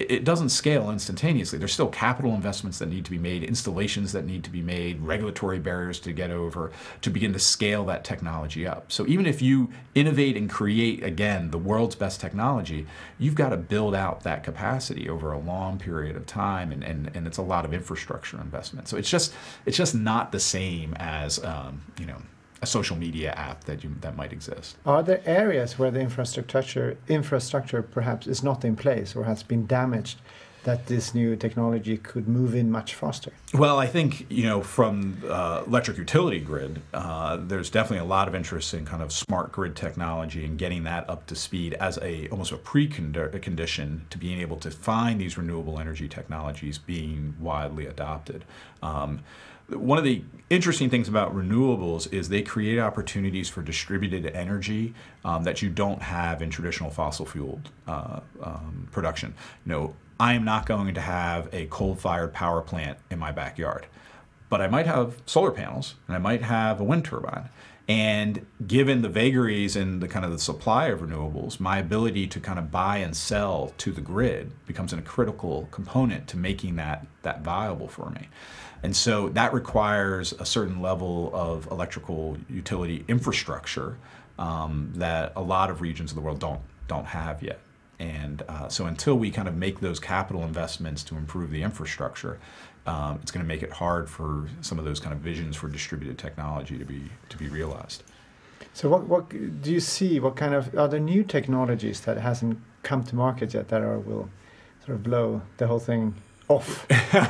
it 0.00 0.24
doesn't 0.24 0.48
scale 0.48 0.90
instantaneously. 0.90 1.58
There's 1.58 1.74
still 1.74 1.88
capital 1.88 2.34
investments 2.34 2.78
that 2.78 2.88
need 2.88 3.04
to 3.04 3.10
be 3.10 3.18
made, 3.18 3.44
installations 3.44 4.12
that 4.12 4.24
need 4.24 4.44
to 4.44 4.50
be 4.50 4.62
made, 4.62 5.00
regulatory 5.02 5.58
barriers 5.58 6.00
to 6.00 6.12
get 6.12 6.30
over 6.30 6.72
to 7.02 7.10
begin 7.10 7.34
to 7.34 7.38
scale 7.38 7.84
that 7.84 8.02
technology 8.02 8.66
up. 8.66 8.90
So 8.90 9.06
even 9.06 9.26
if 9.26 9.42
you 9.42 9.70
innovate 9.94 10.38
and 10.38 10.48
create 10.48 11.02
again 11.04 11.50
the 11.50 11.58
world's 11.58 11.96
best 11.96 12.18
technology, 12.18 12.86
you've 13.18 13.34
got 13.34 13.50
to 13.50 13.58
build 13.58 13.94
out 13.94 14.22
that 14.22 14.42
capacity 14.42 15.08
over 15.08 15.32
a 15.32 15.38
long 15.38 15.78
period 15.78 16.16
of 16.16 16.24
time, 16.24 16.72
and, 16.72 16.82
and, 16.82 17.10
and 17.14 17.26
it's 17.26 17.38
a 17.38 17.42
lot 17.42 17.66
of 17.66 17.74
infrastructure 17.74 18.40
investment. 18.40 18.88
So 18.88 18.96
it's 18.96 19.10
just 19.10 19.34
it's 19.66 19.76
just 19.76 19.94
not 19.94 20.32
the 20.32 20.40
same 20.40 20.94
as 21.24 21.42
um, 21.44 21.80
you 21.98 22.06
know 22.06 22.20
a 22.62 22.66
social 22.66 22.96
media 22.96 23.30
app 23.32 23.64
that 23.64 23.82
you 23.82 23.90
that 24.00 24.16
might 24.16 24.32
exist. 24.32 24.76
Are 24.84 25.02
there 25.02 25.22
areas 25.24 25.78
where 25.78 25.90
the 25.90 26.00
infrastructure 26.00 26.96
infrastructure 27.08 27.82
perhaps 27.82 28.26
is 28.26 28.42
not 28.42 28.64
in 28.64 28.76
place 28.76 29.16
or 29.16 29.24
has 29.24 29.42
been 29.42 29.66
damaged 29.66 30.18
that 30.64 30.88
this 30.88 31.14
new 31.14 31.36
technology 31.36 31.96
could 31.96 32.28
move 32.28 32.54
in 32.54 32.70
much 32.70 32.94
faster? 32.94 33.32
Well, 33.54 33.78
I 33.78 33.86
think 33.86 34.26
you 34.28 34.44
know 34.44 34.60
from 34.60 35.22
uh, 35.26 35.62
electric 35.66 35.96
utility 35.96 36.40
grid, 36.40 36.82
uh, 36.92 37.38
there's 37.40 37.70
definitely 37.70 38.04
a 38.04 38.08
lot 38.08 38.28
of 38.28 38.34
interest 38.34 38.74
in 38.74 38.84
kind 38.84 39.02
of 39.02 39.10
smart 39.10 39.52
grid 39.52 39.74
technology 39.74 40.44
and 40.44 40.58
getting 40.58 40.84
that 40.84 41.08
up 41.08 41.26
to 41.26 41.34
speed 41.34 41.74
as 41.74 41.98
a 42.02 42.28
almost 42.28 42.52
a 42.52 42.58
precondition 42.58 44.08
to 44.10 44.18
being 44.18 44.38
able 44.38 44.58
to 44.58 44.70
find 44.70 45.20
these 45.20 45.38
renewable 45.38 45.78
energy 45.78 46.08
technologies 46.08 46.76
being 46.76 47.34
widely 47.40 47.86
adopted. 47.86 48.44
Um, 48.82 49.20
one 49.70 49.98
of 49.98 50.04
the 50.04 50.22
interesting 50.48 50.90
things 50.90 51.08
about 51.08 51.34
renewables 51.34 52.12
is 52.12 52.28
they 52.28 52.42
create 52.42 52.78
opportunities 52.78 53.48
for 53.48 53.62
distributed 53.62 54.26
energy 54.26 54.94
um, 55.24 55.44
that 55.44 55.62
you 55.62 55.70
don't 55.70 56.02
have 56.02 56.42
in 56.42 56.50
traditional 56.50 56.90
fossil 56.90 57.24
fuel 57.24 57.60
uh, 57.86 58.20
um, 58.42 58.88
production. 58.90 59.34
You 59.64 59.72
know, 59.72 59.94
I 60.18 60.34
am 60.34 60.44
not 60.44 60.66
going 60.66 60.94
to 60.94 61.00
have 61.00 61.48
a 61.52 61.66
coal-fired 61.66 62.32
power 62.32 62.60
plant 62.60 62.98
in 63.10 63.18
my 63.18 63.32
backyard, 63.32 63.86
but 64.48 64.60
I 64.60 64.66
might 64.66 64.86
have 64.86 65.22
solar 65.24 65.52
panels 65.52 65.94
and 66.06 66.16
I 66.16 66.18
might 66.18 66.42
have 66.42 66.80
a 66.80 66.84
wind 66.84 67.04
turbine. 67.04 67.48
And 67.90 68.46
given 68.68 69.02
the 69.02 69.08
vagaries 69.08 69.74
and 69.74 70.00
the 70.00 70.06
kind 70.06 70.24
of 70.24 70.30
the 70.30 70.38
supply 70.38 70.86
of 70.86 71.00
renewables, 71.00 71.58
my 71.58 71.78
ability 71.78 72.28
to 72.28 72.38
kind 72.38 72.56
of 72.56 72.70
buy 72.70 72.98
and 72.98 73.16
sell 73.16 73.72
to 73.78 73.90
the 73.90 74.00
grid 74.00 74.52
becomes 74.64 74.92
a 74.92 75.02
critical 75.02 75.66
component 75.72 76.28
to 76.28 76.36
making 76.36 76.76
that 76.76 77.04
that 77.22 77.42
viable 77.42 77.88
for 77.88 78.10
me. 78.10 78.28
And 78.84 78.94
so 78.94 79.30
that 79.30 79.52
requires 79.52 80.32
a 80.34 80.46
certain 80.46 80.80
level 80.80 81.32
of 81.34 81.66
electrical 81.66 82.38
utility 82.48 83.04
infrastructure 83.08 83.96
um, 84.38 84.92
that 84.94 85.32
a 85.34 85.42
lot 85.42 85.68
of 85.68 85.80
regions 85.80 86.12
of 86.12 86.14
the 86.14 86.20
world 86.20 86.38
don't 86.38 86.60
don't 86.86 87.06
have 87.06 87.42
yet. 87.42 87.58
And 88.00 88.42
uh, 88.48 88.68
so 88.68 88.86
until 88.86 89.16
we 89.18 89.30
kind 89.30 89.46
of 89.46 89.54
make 89.54 89.80
those 89.80 90.00
capital 90.00 90.42
investments 90.42 91.04
to 91.04 91.16
improve 91.16 91.50
the 91.50 91.62
infrastructure, 91.62 92.40
um, 92.86 93.18
it's 93.22 93.30
going 93.30 93.44
to 93.44 93.46
make 93.46 93.62
it 93.62 93.70
hard 93.70 94.08
for 94.08 94.48
some 94.62 94.78
of 94.78 94.86
those 94.86 94.98
kind 94.98 95.12
of 95.12 95.20
visions 95.20 95.54
for 95.54 95.68
distributed 95.68 96.16
technology 96.16 96.78
to 96.78 96.84
be 96.86 97.02
to 97.28 97.36
be 97.36 97.48
realized. 97.48 98.02
So 98.72 98.88
what 98.88 99.02
what 99.06 99.28
do 99.28 99.70
you 99.70 99.80
see? 99.80 100.18
What 100.18 100.34
kind 100.34 100.54
of 100.54 100.74
are 100.78 100.88
there 100.88 100.98
new 100.98 101.22
technologies 101.22 102.00
that 102.00 102.16
hasn't 102.16 102.58
come 102.82 103.04
to 103.04 103.14
market 103.14 103.52
yet 103.52 103.68
that 103.68 103.82
are 103.82 103.98
will 103.98 104.30
sort 104.84 104.96
of 104.96 105.02
blow 105.02 105.42
the 105.58 105.66
whole 105.66 105.78
thing 105.78 106.14
off 106.50 106.86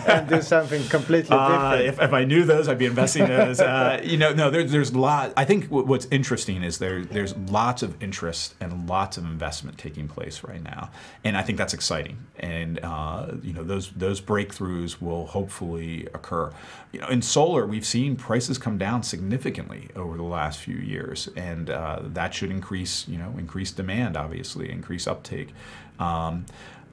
and 0.09 0.29
do 0.29 0.43
something 0.43 0.83
completely 0.89 1.37
uh, 1.37 1.77
different. 1.77 1.89
If, 1.89 2.03
if 2.03 2.13
I 2.13 2.25
knew 2.25 2.45
those, 2.45 2.69
I'd 2.69 2.79
be 2.79 2.87
investing 2.87 3.27
those. 3.27 3.61
Uh, 3.61 4.01
you 4.03 4.17
know, 4.17 4.33
no, 4.33 4.51
there, 4.51 4.65
there's 4.65 4.91
a 4.91 4.99
lot. 4.99 5.33
I 5.37 5.45
think 5.45 5.67
what's 5.67 6.07
interesting 6.11 6.63
is 6.63 6.79
there 6.79 7.05
there's 7.05 7.37
lots 7.37 7.83
of 7.83 8.03
interest 8.03 8.55
and 8.61 8.89
lots 8.89 9.17
of 9.17 9.25
investment 9.25 9.79
taking 9.79 10.09
place 10.09 10.43
right 10.43 10.63
now, 10.63 10.91
and 11.23 11.37
I 11.37 11.43
think 11.43 11.59
that's 11.59 11.75
exciting. 11.75 12.19
And 12.39 12.81
uh, 12.83 13.33
you 13.43 13.53
know, 13.53 13.63
those 13.63 13.91
those 13.91 14.21
breakthroughs 14.21 15.01
will 15.01 15.27
hopefully 15.27 16.07
occur. 16.15 16.53
You 16.93 17.01
know, 17.01 17.09
in 17.09 17.23
solar, 17.23 17.67
we've 17.67 17.87
seen 17.87 18.17
prices 18.17 18.59
come 18.59 18.79
down 18.79 19.03
significantly 19.03 19.89
over 19.95 20.17
the 20.17 20.23
last 20.25 20.59
few 20.59 20.77
years, 20.77 21.29
and 21.37 21.71
uh, 21.71 22.01
that 22.03 22.35
should 22.35 22.51
increase 22.51 23.07
you 23.07 23.19
know 23.19 23.35
increase 23.39 23.71
demand, 23.71 24.17
obviously, 24.17 24.71
increase 24.71 25.07
uptake. 25.07 25.51
Um, 25.99 26.47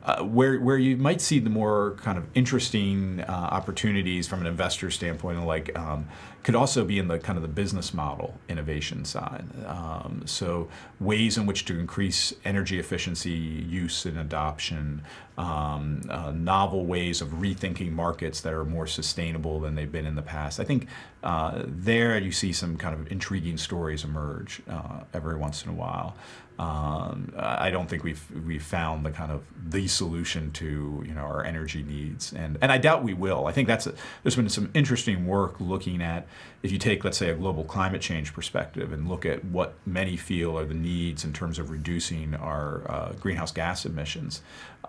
uh, 0.07 0.23
where 0.23 0.57
where 0.59 0.77
you 0.77 0.95
might 0.95 1.19
see 1.19 1.37
the 1.37 1.49
more 1.49 1.97
kind 2.01 2.17
of 2.17 2.25
interesting 2.33 3.19
uh, 3.27 3.49
opportunities 3.51 4.25
from 4.25 4.39
an 4.39 4.47
investor 4.47 4.89
standpoint, 4.89 5.45
like 5.45 5.77
um, 5.77 6.07
could 6.43 6.55
also 6.55 6.85
be 6.85 6.97
in 6.97 7.09
the 7.09 7.19
kind 7.19 7.35
of 7.35 7.41
the 7.41 7.49
business 7.49 7.93
model 7.93 8.39
innovation 8.47 9.03
side. 9.03 9.43
Um, 9.65 10.21
so 10.25 10.69
ways 11.01 11.37
in 11.37 11.45
which 11.45 11.65
to 11.65 11.77
increase 11.77 12.33
energy 12.45 12.79
efficiency 12.79 13.31
use 13.31 14.05
and 14.05 14.17
adoption, 14.17 15.03
um, 15.37 16.03
uh, 16.09 16.31
novel 16.31 16.85
ways 16.85 17.21
of 17.21 17.27
rethinking 17.41 17.91
markets 17.91 18.39
that 18.41 18.53
are 18.53 18.63
more 18.63 18.87
sustainable 18.87 19.59
than 19.59 19.75
they've 19.75 19.91
been 19.91 20.05
in 20.05 20.15
the 20.15 20.21
past. 20.21 20.61
I 20.61 20.63
think 20.63 20.87
uh, 21.21 21.63
there 21.65 22.17
you 22.17 22.31
see 22.31 22.53
some 22.53 22.77
kind 22.77 22.95
of 22.95 23.11
intriguing 23.11 23.57
stories 23.57 24.05
emerge 24.05 24.61
uh, 24.69 25.01
every 25.13 25.35
once 25.35 25.65
in 25.65 25.69
a 25.71 25.75
while. 25.75 26.15
Um, 26.59 27.33
I 27.37 27.69
don't 27.69 27.87
think 27.87 28.03
we've 28.03 28.23
we've 28.45 28.63
found 28.63 29.05
the 29.05 29.11
kind 29.11 29.31
of 29.31 29.43
the 29.69 29.87
solution 29.87 30.51
to 30.53 31.03
you 31.05 31.13
know 31.13 31.21
our 31.21 31.43
energy 31.43 31.83
needs, 31.83 32.33
and 32.33 32.57
and 32.61 32.71
I 32.71 32.79
doubt 32.79 33.03
we 33.03 33.13
will. 33.13 33.45
I 33.45 33.51
think 33.51 33.67
that's 33.67 33.85
a, 33.85 33.93
there's 34.23 34.35
been 34.35 34.49
some 34.49 34.71
interesting 34.73 35.27
work 35.27 35.59
looking 35.59 36.01
at 36.01 36.27
if 36.63 36.71
you 36.71 36.79
take 36.79 37.03
let's 37.03 37.17
say 37.17 37.29
a 37.29 37.35
global 37.35 37.63
climate 37.63 38.01
change 38.01 38.33
perspective 38.33 38.91
and 38.91 39.07
look 39.07 39.23
at 39.23 39.45
what 39.45 39.75
many 39.85 40.17
feel 40.17 40.57
are 40.57 40.65
the 40.65 40.73
needs 40.73 41.23
in 41.23 41.31
terms 41.31 41.59
of 41.59 41.69
reducing 41.69 42.33
our 42.33 42.81
uh, 42.89 43.13
greenhouse 43.19 43.51
gas 43.51 43.85
emissions 43.85 44.41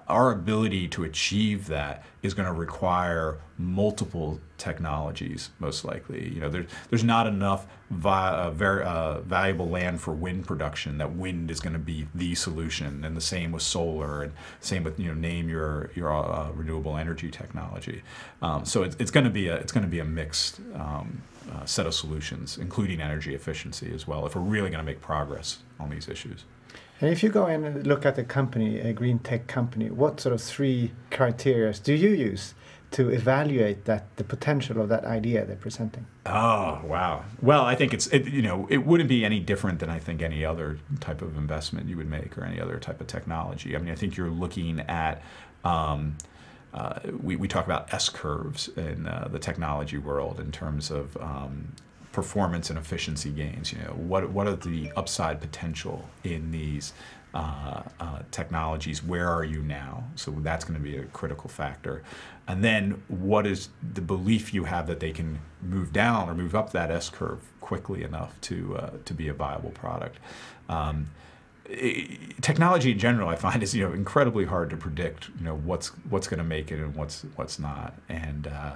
our 0.09 0.33
ability 0.33 0.89
to 0.89 1.05
achieve 1.05 1.67
that 1.67 2.05
is 2.23 2.35
going 2.35 2.47
to 2.47 2.53
require 2.53 3.39
multiple 3.59 4.41
technologies, 4.57 5.51
most 5.59 5.85
likely. 5.85 6.29
You 6.33 6.41
know, 6.41 6.49
there's 6.49 6.67
there's 6.89 7.05
not 7.05 7.27
enough 7.27 7.67
vi- 7.91 8.31
uh, 8.31 8.51
uh, 8.61 9.21
valuable 9.21 9.69
land 9.69 10.01
for 10.01 10.13
wind 10.13 10.47
production 10.47 10.99
that 10.99 11.13
wind 11.13 11.51
is 11.51 11.61
going 11.61 11.75
to 11.75 11.79
be 11.79 12.07
the 12.15 12.35
solution, 12.35 13.05
and 13.05 13.17
the 13.17 13.21
same 13.21 13.53
with 13.53 13.63
solar, 13.63 14.23
and 14.23 14.33
same 14.61 14.83
with 14.83 14.99
you 14.99 15.09
know 15.09 15.15
name 15.15 15.49
your 15.49 15.91
your 15.95 16.13
uh, 16.13 16.51
renewable 16.53 16.97
energy 16.97 17.31
technology. 17.31 18.03
Um, 18.41 18.65
so 18.65 18.83
it's, 18.83 18.97
it's 18.99 19.11
going 19.11 19.25
to 19.25 19.31
be 19.31 19.49
a 19.49 19.57
it's 19.57 19.73
going 19.73 19.85
to 19.85 19.91
be 19.91 20.01
a 20.01 20.05
mixed. 20.05 20.61
Um, 20.75 21.23
uh, 21.51 21.65
set 21.65 21.87
of 21.87 21.95
solutions, 21.95 22.59
including 22.59 23.01
energy 23.01 23.35
efficiency 23.35 23.91
as 23.95 24.07
well, 24.07 24.27
if 24.27 24.37
we're 24.37 24.43
really 24.43 24.69
going 24.69 24.81
to 24.81 24.85
make 24.85 25.01
progress 25.01 25.61
on 25.81 25.89
these 25.89 26.07
issues. 26.07 26.45
And 27.01 27.11
if 27.11 27.23
you 27.23 27.29
go 27.29 27.47
and 27.47 27.87
look 27.87 28.05
at 28.05 28.19
a 28.19 28.25
company, 28.25 28.81
a 28.81 28.93
green 28.93 29.21
tech 29.21 29.47
company, 29.47 29.89
what 29.91 30.21
sort 30.21 30.35
of 30.35 30.43
three 30.43 30.93
criteria 31.11 31.73
do 31.75 31.95
you 31.95 32.11
use 32.11 32.55
to 32.91 33.11
evaluate 33.11 33.85
that 33.85 34.17
the 34.17 34.25
potential 34.25 34.81
of 34.81 34.89
that 34.89 35.05
idea 35.05 35.45
they're 35.45 35.57
presenting? 35.57 36.07
Oh 36.27 36.81
wow! 36.85 37.25
Well, 37.43 37.65
I 37.65 37.75
think 37.75 37.93
it's 37.93 38.07
it, 38.09 38.27
you 38.27 38.43
know 38.43 38.67
it 38.71 38.79
wouldn't 38.79 39.09
be 39.09 39.25
any 39.25 39.41
different 39.41 39.79
than 39.79 39.91
I 39.91 39.99
think 39.99 40.23
any 40.23 40.45
other 40.45 40.79
type 41.01 41.23
of 41.23 41.37
investment 41.37 41.89
you 41.89 41.97
would 41.97 42.09
make 42.09 42.37
or 42.37 42.45
any 42.45 42.61
other 42.61 42.79
type 42.79 43.01
of 43.01 43.07
technology. 43.07 43.77
I 43.77 43.79
mean, 43.79 43.91
I 43.91 43.95
think 43.95 44.17
you're 44.17 44.31
looking 44.31 44.81
at. 44.81 45.23
Um, 45.65 46.17
uh, 46.75 47.01
we, 47.23 47.35
we 47.35 47.49
talk 47.49 47.65
about 47.65 47.93
S 47.95 48.11
curves 48.11 48.69
in 48.77 49.07
uh, 49.07 49.27
the 49.33 49.39
technology 49.39 49.97
world 49.97 50.39
in 50.39 50.53
terms 50.53 50.91
of 50.91 51.17
um, 51.17 51.73
performance 52.19 52.69
and 52.69 52.77
efficiency 52.77 53.31
gains. 53.31 53.73
You 53.73 53.79
know, 53.79 53.95
what 54.13 54.29
what 54.31 54.49
are 54.49 54.57
the 54.57 54.91
upside 54.97 55.41
potential 55.41 56.05
in 56.25 56.51
these 56.51 56.93
uh, 57.33 57.83
uh, 58.01 58.19
technologies? 58.33 59.05
Where 59.05 59.29
are 59.29 59.45
you 59.45 59.63
now? 59.63 60.03
So 60.17 60.33
that's 60.33 60.65
going 60.65 60.77
to 60.77 60.83
be 60.83 60.97
a 60.97 61.05
critical 61.05 61.49
factor. 61.49 62.03
And 62.49 62.65
then 62.65 63.05
what 63.07 63.47
is 63.47 63.69
the 63.95 64.01
belief 64.01 64.53
you 64.53 64.65
have 64.65 64.89
that 64.89 64.99
they 64.99 65.13
can 65.13 65.39
move 65.63 65.93
down 65.93 66.29
or 66.29 66.35
move 66.35 66.57
up 66.57 66.73
that 66.73 66.91
S 66.91 67.09
curve 67.09 67.41
quickly 67.61 68.03
enough 68.03 68.33
to 68.49 68.77
uh, 68.77 68.91
to 69.05 69.15
be 69.15 69.29
a 69.29 69.35
viable 69.35 69.71
product? 69.71 70.17
Um, 70.69 71.07
technology 72.41 72.91
in 72.91 72.99
general, 72.99 73.29
I 73.29 73.37
find, 73.37 73.63
is 73.63 73.77
you 73.77 73.87
know 73.87 73.93
incredibly 73.93 74.47
hard 74.47 74.71
to 74.71 74.77
predict. 74.77 75.29
You 75.39 75.45
know 75.45 75.57
what's 75.57 75.89
what's 76.11 76.27
going 76.27 76.39
to 76.39 76.51
make 76.57 76.73
it 76.73 76.81
and 76.81 76.97
what's 76.97 77.25
what's 77.37 77.61
not, 77.61 77.95
and 78.09 78.49
uh, 78.49 78.73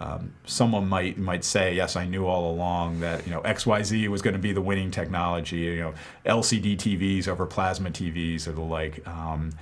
um, 0.00 0.32
someone 0.44 0.88
might 0.88 1.16
might 1.18 1.44
say, 1.44 1.74
yes, 1.74 1.96
I 1.96 2.06
knew 2.06 2.26
all 2.26 2.52
along 2.52 3.00
that 3.00 3.26
you 3.26 3.32
know 3.32 3.40
X 3.40 3.66
Y 3.66 3.82
Z 3.82 4.08
was 4.08 4.22
going 4.22 4.34
to 4.34 4.40
be 4.40 4.52
the 4.52 4.60
winning 4.60 4.90
technology. 4.90 5.58
You 5.58 5.76
know, 5.76 5.94
LCD 6.26 6.76
TVs 6.76 7.28
over 7.28 7.46
plasma 7.46 7.90
TVs 7.90 8.46
or 8.46 8.52
the 8.52 8.62
like. 8.62 9.06
Um, 9.06 9.52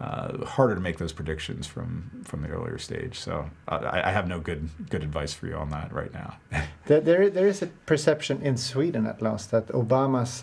uh, 0.00 0.44
harder 0.44 0.74
to 0.74 0.80
make 0.80 0.98
those 0.98 1.12
predictions 1.12 1.64
from 1.64 2.10
from 2.24 2.42
the 2.42 2.48
earlier 2.48 2.76
stage. 2.76 3.20
So 3.20 3.48
uh, 3.68 3.76
I, 3.84 4.08
I, 4.08 4.10
have 4.10 4.26
no 4.26 4.40
good 4.40 4.68
good 4.90 5.04
advice 5.04 5.32
for 5.32 5.46
you 5.46 5.54
on 5.54 5.70
that 5.70 5.92
right 5.92 6.12
now. 6.12 6.38
there, 6.86 7.00
there, 7.00 7.30
there 7.30 7.46
is 7.46 7.62
a 7.62 7.68
perception 7.86 8.42
in 8.42 8.56
Sweden 8.56 9.06
at 9.06 9.22
last 9.22 9.52
that 9.52 9.68
Obama's 9.68 10.42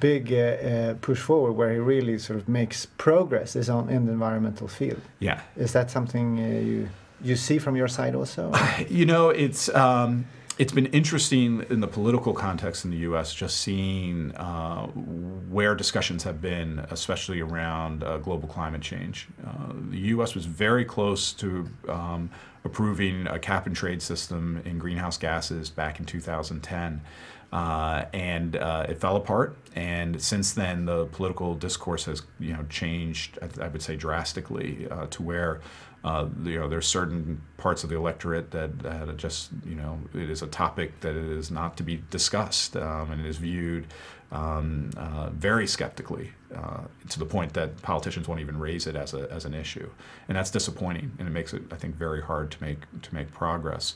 big 0.00 0.32
uh, 0.32 0.36
uh, 0.36 0.94
push 1.02 1.20
forward, 1.20 1.52
where 1.52 1.70
he 1.70 1.78
really 1.78 2.18
sort 2.18 2.38
of 2.38 2.48
makes 2.48 2.86
progress, 2.96 3.54
is 3.54 3.68
on 3.68 3.90
in 3.90 4.06
the 4.06 4.12
environmental 4.12 4.68
field. 4.68 5.02
Yeah, 5.18 5.42
is 5.54 5.72
that 5.74 5.90
something 5.90 6.38
uh, 6.38 6.60
you? 6.60 6.88
You 7.22 7.36
see 7.36 7.58
from 7.58 7.76
your 7.76 7.88
side 7.88 8.14
also? 8.14 8.52
You 8.88 9.06
know, 9.06 9.30
it's. 9.30 9.68
Um, 9.74 10.26
it's 10.56 10.72
been 10.72 10.86
interesting 10.86 11.66
in 11.68 11.80
the 11.80 11.88
political 11.88 12.32
context 12.32 12.84
in 12.84 12.92
the 12.92 12.98
U.S. 12.98 13.34
just 13.34 13.56
seeing 13.56 14.30
uh, 14.36 14.86
where 14.86 15.74
discussions 15.74 16.22
have 16.22 16.40
been, 16.40 16.78
especially 16.90 17.40
around 17.40 18.04
uh, 18.04 18.18
global 18.18 18.48
climate 18.48 18.80
change. 18.80 19.26
Uh, 19.44 19.72
the 19.90 19.98
U.S. 19.98 20.34
was 20.36 20.46
very 20.46 20.84
close 20.84 21.32
to 21.32 21.68
um, 21.88 22.30
approving 22.64 23.26
a 23.26 23.38
cap 23.38 23.66
and 23.66 23.74
trade 23.74 24.00
system 24.00 24.62
in 24.64 24.78
greenhouse 24.78 25.18
gases 25.18 25.70
back 25.70 25.98
in 25.98 26.06
2010. 26.06 27.00
Uh, 27.52 28.04
and 28.12 28.56
uh, 28.56 28.86
it 28.88 29.00
fell 29.00 29.16
apart. 29.16 29.56
And 29.76 30.20
since 30.20 30.52
then, 30.52 30.86
the 30.86 31.06
political 31.06 31.54
discourse 31.54 32.04
has, 32.06 32.22
you 32.40 32.52
know, 32.52 32.64
changed. 32.68 33.38
I, 33.40 33.64
I 33.64 33.68
would 33.68 33.82
say 33.82 33.96
drastically 33.96 34.88
uh, 34.90 35.06
to 35.06 35.22
where 35.22 35.60
uh, 36.04 36.28
you 36.44 36.58
know, 36.58 36.68
there's 36.68 36.86
certain 36.86 37.40
parts 37.56 37.82
of 37.82 37.88
the 37.88 37.96
electorate 37.96 38.50
that, 38.50 38.78
that 38.80 39.16
just, 39.16 39.50
you 39.64 39.74
know, 39.74 39.98
it 40.12 40.28
is 40.28 40.42
a 40.42 40.46
topic 40.46 41.00
that 41.00 41.16
is 41.16 41.50
not 41.50 41.78
to 41.78 41.82
be 41.82 42.02
discussed 42.10 42.76
um, 42.76 43.10
and 43.10 43.24
it 43.24 43.26
is 43.26 43.38
viewed 43.38 43.86
um, 44.30 44.90
uh, 44.98 45.30
very 45.30 45.66
skeptically 45.66 46.32
uh, 46.54 46.82
to 47.08 47.18
the 47.18 47.24
point 47.24 47.54
that 47.54 47.80
politicians 47.80 48.28
won't 48.28 48.40
even 48.40 48.58
raise 48.58 48.86
it 48.86 48.96
as, 48.96 49.14
a, 49.14 49.30
as 49.30 49.46
an 49.46 49.54
issue. 49.54 49.88
And 50.28 50.36
that's 50.36 50.50
disappointing 50.50 51.10
and 51.18 51.26
it 51.26 51.30
makes 51.30 51.54
it, 51.54 51.62
I 51.72 51.76
think, 51.76 51.96
very 51.96 52.20
hard 52.20 52.50
to 52.50 52.62
make, 52.62 52.80
to 53.00 53.14
make 53.14 53.32
progress. 53.32 53.94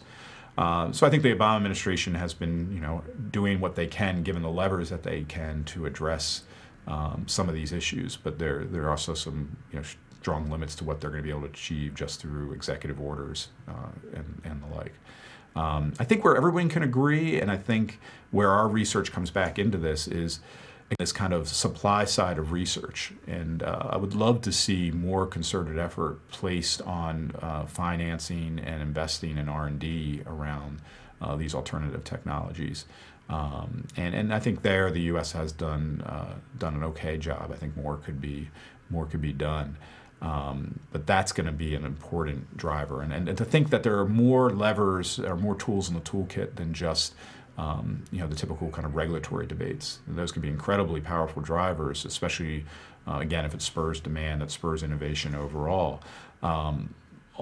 Uh, 0.57 0.91
so 0.93 1.07
I 1.07 1.11
think 1.11 1.23
the 1.23 1.35
Obama 1.35 1.57
administration 1.57 2.15
has 2.15 2.33
been, 2.33 2.73
you 2.73 2.81
know, 2.81 3.05
doing 3.31 3.61
what 3.61 3.77
they 3.77 3.87
can, 3.87 4.23
given 4.23 4.43
the 4.43 4.51
levers 4.51 4.89
that 4.89 5.03
they 5.03 5.25
can, 5.25 5.63
to 5.65 5.85
address 5.85 6.45
um, 6.87 7.25
some 7.29 7.49
of 7.51 7.55
these 7.55 7.71
issues. 7.71 8.17
But 8.17 8.39
there, 8.39 8.65
there 8.65 8.85
are 8.85 8.91
also 8.91 9.15
some, 9.15 9.59
you 9.71 9.79
know, 9.79 9.85
strong 10.21 10.51
limits 10.51 10.75
to 10.77 10.85
what 10.85 11.01
they're 11.01 11.11
going 11.11 11.23
to 11.23 11.27
be 11.27 11.31
able 11.31 11.43
to 11.43 11.47
achieve 11.47 11.95
just 11.95 12.21
through 12.21 12.53
executive 12.53 13.01
orders 13.01 13.49
uh, 13.69 13.91
and, 14.15 14.41
and 14.45 14.63
the 14.63 14.77
like. 14.77 14.95
Um, 15.57 15.93
I 15.99 16.05
think 16.05 16.25
where 16.25 16.37
everyone 16.37 16.69
can 16.69 16.83
agree, 16.83 17.41
and 17.41 17.51
I 17.51 17.57
think 17.57 17.99
where 18.31 18.51
our 18.51 18.69
research 18.69 19.13
comes 19.13 19.31
back 19.31 19.59
into 19.59 19.79
this 19.79 20.07
is 20.07 20.41
this 20.99 21.13
kind 21.13 21.33
of 21.33 21.49
supply 21.49 22.05
side 22.05 22.39
of 22.39 22.53
research. 22.53 23.13
And 23.27 23.63
uh, 23.63 23.89
I 23.91 23.97
would 23.97 24.15
love 24.15 24.41
to 24.43 24.53
see 24.53 24.91
more 24.91 25.27
concerted 25.27 25.79
effort 25.79 26.27
placed 26.29 26.81
on 26.83 27.33
uh, 27.43 27.67
financing 27.67 28.59
and 28.59 28.81
investing 28.81 29.37
in 29.37 29.49
R&D 29.49 30.23
around 30.27 30.81
uh, 31.21 31.37
these 31.37 31.55
alternative 31.55 32.05
technologies. 32.05 32.87
Um, 33.29 33.87
and, 33.97 34.15
and 34.15 34.33
I 34.33 34.39
think 34.39 34.63
there 34.63 34.91
the 34.91 35.03
U.S. 35.03 35.33
has 35.33 35.53
done 35.53 36.03
uh, 36.07 36.35
done 36.59 36.75
an 36.75 36.85
okay 36.85 37.19
job. 37.19 37.51
I 37.53 37.57
think 37.57 37.77
more 37.77 37.99
could 37.99 38.23
be 38.23 38.49
more 38.89 39.05
could 39.05 39.21
be 39.21 39.35
done. 39.35 39.77
Um, 40.21 40.81
but 40.91 41.07
that's 41.07 41.31
going 41.31 41.47
to 41.47 41.53
be 41.53 41.77
an 41.77 41.85
important 41.85 42.57
driver. 42.57 43.03
And, 43.03 43.13
and, 43.13 43.29
and, 43.29 43.39
to 43.39 43.45
think 43.45 43.71
that 43.71 43.85
there 43.85 43.99
are 44.01 44.05
more 44.05 44.51
levers 44.51 45.21
or 45.21 45.37
more 45.37 45.55
tools 45.55 45.89
in 45.89 45.95
the 45.95 46.01
toolkit 46.01 46.57
than 46.57 46.75
just 46.75 47.15
um, 47.59 48.05
you 48.13 48.21
know 48.21 48.27
the 48.27 48.37
typical 48.37 48.71
kind 48.71 48.87
of 48.87 48.95
regulatory 48.95 49.47
debates. 49.47 49.99
And 50.07 50.17
those 50.17 50.33
can 50.33 50.41
be 50.43 50.49
incredibly 50.49 51.01
powerful 51.01 51.43
drivers, 51.43 52.05
especially 52.05 52.65
uh, 53.07 53.19
again 53.19 53.45
if 53.45 53.55
it 53.55 53.63
spurs 53.63 54.01
demand, 54.01 54.41
that 54.41 54.51
spurs 54.51 54.83
innovation 54.83 55.35
overall. 55.35 56.01
Um, 56.43 56.95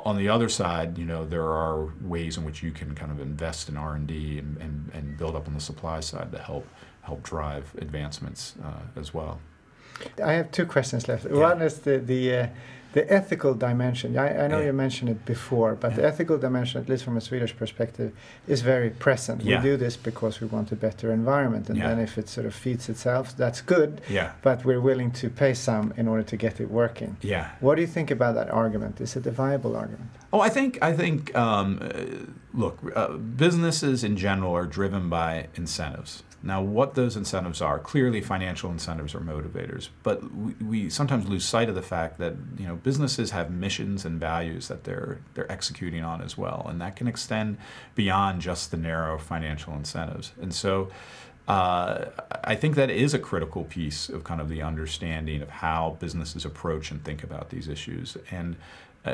on 0.05 0.19
the 0.19 0.29
other 0.29 0.49
side, 0.49 0.99
you 0.99 1.05
know 1.05 1.25
there 1.25 1.47
are 1.47 1.87
ways 2.01 2.37
in 2.37 2.45
which 2.45 2.63
you 2.63 2.73
can 2.73 2.95
kind 2.95 3.13
of 3.13 3.21
invest 3.21 3.69
in 3.69 3.77
R 3.77 3.95
and 3.95 4.07
D 4.07 4.39
and, 4.39 4.91
and 4.93 5.17
build 5.19 5.37
up 5.37 5.47
on 5.47 5.55
the 5.55 5.61
supply 5.61 6.01
side 6.01 6.33
to 6.33 6.39
help 6.39 6.67
help 7.03 7.23
drive 7.23 7.75
advancements 7.79 8.55
uh, 8.65 8.81
as 8.99 9.15
well. 9.15 9.39
I 10.23 10.33
have 10.33 10.51
two 10.51 10.67
questions 10.67 11.09
left. 11.09 11.25
Yeah. 11.25 11.33
One 11.33 11.63
is 11.63 11.81
the 11.81 11.99
the 11.99 12.37
uh, 12.37 12.47
the 12.97 13.13
ethical 13.13 13.53
dimension. 13.53 14.17
I, 14.17 14.45
I 14.45 14.47
know 14.49 14.59
yeah. 14.59 14.67
you 14.67 14.73
mentioned 14.73 15.11
it 15.11 15.27
before, 15.27 15.75
but 15.75 15.91
yeah. 15.91 15.97
the 15.97 16.05
ethical 16.07 16.39
dimension, 16.39 16.81
at 16.81 16.89
least 16.89 17.05
from 17.05 17.19
a 17.19 17.21
Swedish 17.21 17.55
perspective, 17.55 18.11
is 18.49 18.63
very 18.63 18.89
present. 18.89 19.43
We 19.45 19.59
do 19.59 19.77
this 19.77 19.99
because 19.99 20.41
we 20.41 20.47
want 20.47 20.73
a 20.73 20.77
better 20.77 21.13
environment, 21.13 21.69
and 21.69 21.79
then 21.81 21.99
if 21.99 22.17
it 22.17 22.27
sort 22.29 22.47
of 22.47 22.55
feeds 22.55 22.89
itself, 22.89 23.37
that's 23.37 23.61
good. 23.61 24.01
Yeah. 24.09 24.33
But 24.41 24.65
we're 24.65 24.81
willing 24.81 25.11
to 25.21 25.29
pay 25.29 25.53
some 25.53 25.93
in 25.99 26.09
order 26.09 26.23
to 26.23 26.37
get 26.37 26.59
it 26.59 26.71
working. 26.71 27.19
Yeah. 27.21 27.51
What 27.61 27.75
do 27.75 27.83
you 27.83 27.87
think 27.87 28.11
about 28.11 28.35
that 28.37 28.49
argument? 28.49 29.01
Is 29.01 29.15
it 29.15 29.27
a 29.27 29.31
viable 29.31 29.77
argument? 29.77 30.11
Oh, 30.33 30.41
I 30.41 30.49
think 30.49 30.79
I 30.83 30.93
think 30.95 31.37
um, 31.37 31.81
uh, 31.83 31.89
look, 32.55 32.79
uh, 32.95 33.09
businesses 33.19 34.05
in 34.05 34.17
general 34.17 34.53
are 34.57 34.67
driven 34.67 35.11
by 35.11 35.49
incentives. 35.55 36.23
Now, 36.47 36.63
what 36.63 36.95
those 36.95 37.17
incentives 37.17 37.61
are, 37.61 37.81
clearly 37.81 38.21
financial 38.21 38.71
incentives 38.71 39.17
are 39.17 39.21
motivators, 39.21 39.89
but 40.05 40.33
we, 40.33 40.53
we, 40.65 40.91
sometimes 40.91 41.29
lose 41.29 41.45
sight 41.45 41.69
of 41.69 41.75
the 41.75 41.83
fact 41.83 42.19
that 42.19 42.35
you 42.57 42.69
know 42.69 42.77
businesses 42.77 43.33
have 43.33 43.51
missions 43.51 44.05
and 44.05 44.21
values 44.21 44.69
that 44.69 44.85
they're 44.85 45.19
they're 45.35 45.51
executing 45.51 46.05
on 46.05 46.23
as 46.23 46.39
well, 46.39 46.65
and 46.69 46.81
that 46.81 46.95
can 46.95 47.09
extend 47.09 47.59
beyond 47.97 48.41
just 48.41 48.71
the 48.71 48.77
narrow 48.77 49.19
financial 49.19 49.75
incentives. 49.75 50.33
And 50.41 50.55
so, 50.55 50.89
uh, 51.49 52.07
I 52.45 52.55
think 52.55 52.77
that 52.77 52.91
is 52.91 53.13
a 53.13 53.19
critical 53.19 53.65
piece 53.65 54.09
of 54.09 54.23
kind 54.23 54.41
of 54.41 54.49
the 54.49 54.63
understanding 54.63 55.43
of 55.43 55.51
how 55.51 55.97
businesses 55.99 56.45
approach 56.45 56.93
and 56.93 57.05
think 57.05 57.25
about 57.25 57.51
these 57.51 57.67
issues. 57.67 58.17
And 58.31 58.55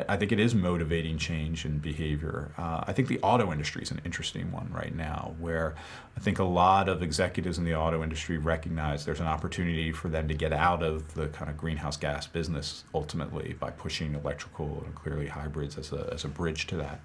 I 0.07 0.17
think 0.17 0.31
it 0.31 0.39
is 0.39 0.55
motivating 0.55 1.17
change 1.17 1.65
in 1.65 1.77
behavior. 1.77 2.51
Uh, 2.57 2.83
I 2.87 2.93
think 2.93 3.07
the 3.07 3.19
auto 3.21 3.51
industry 3.51 3.83
is 3.83 3.91
an 3.91 4.01
interesting 4.03 4.51
one 4.51 4.71
right 4.73 4.95
now, 4.95 5.35
where 5.39 5.75
I 6.17 6.19
think 6.19 6.39
a 6.39 6.43
lot 6.43 6.89
of 6.89 7.03
executives 7.03 7.57
in 7.57 7.65
the 7.65 7.75
auto 7.75 8.03
industry 8.03 8.37
recognize 8.37 9.05
there's 9.05 9.19
an 9.19 9.27
opportunity 9.27 9.91
for 9.91 10.09
them 10.09 10.27
to 10.27 10.33
get 10.33 10.53
out 10.53 10.81
of 10.81 11.13
the 11.13 11.27
kind 11.27 11.49
of 11.49 11.57
greenhouse 11.57 11.97
gas 11.97 12.25
business 12.25 12.83
ultimately 12.93 13.55
by 13.59 13.69
pushing 13.71 14.15
electrical 14.15 14.83
and 14.85 14.95
clearly 14.95 15.27
hybrids 15.27 15.77
as 15.77 15.91
a, 15.91 16.09
as 16.13 16.25
a 16.25 16.29
bridge 16.29 16.67
to 16.67 16.75
that. 16.77 16.99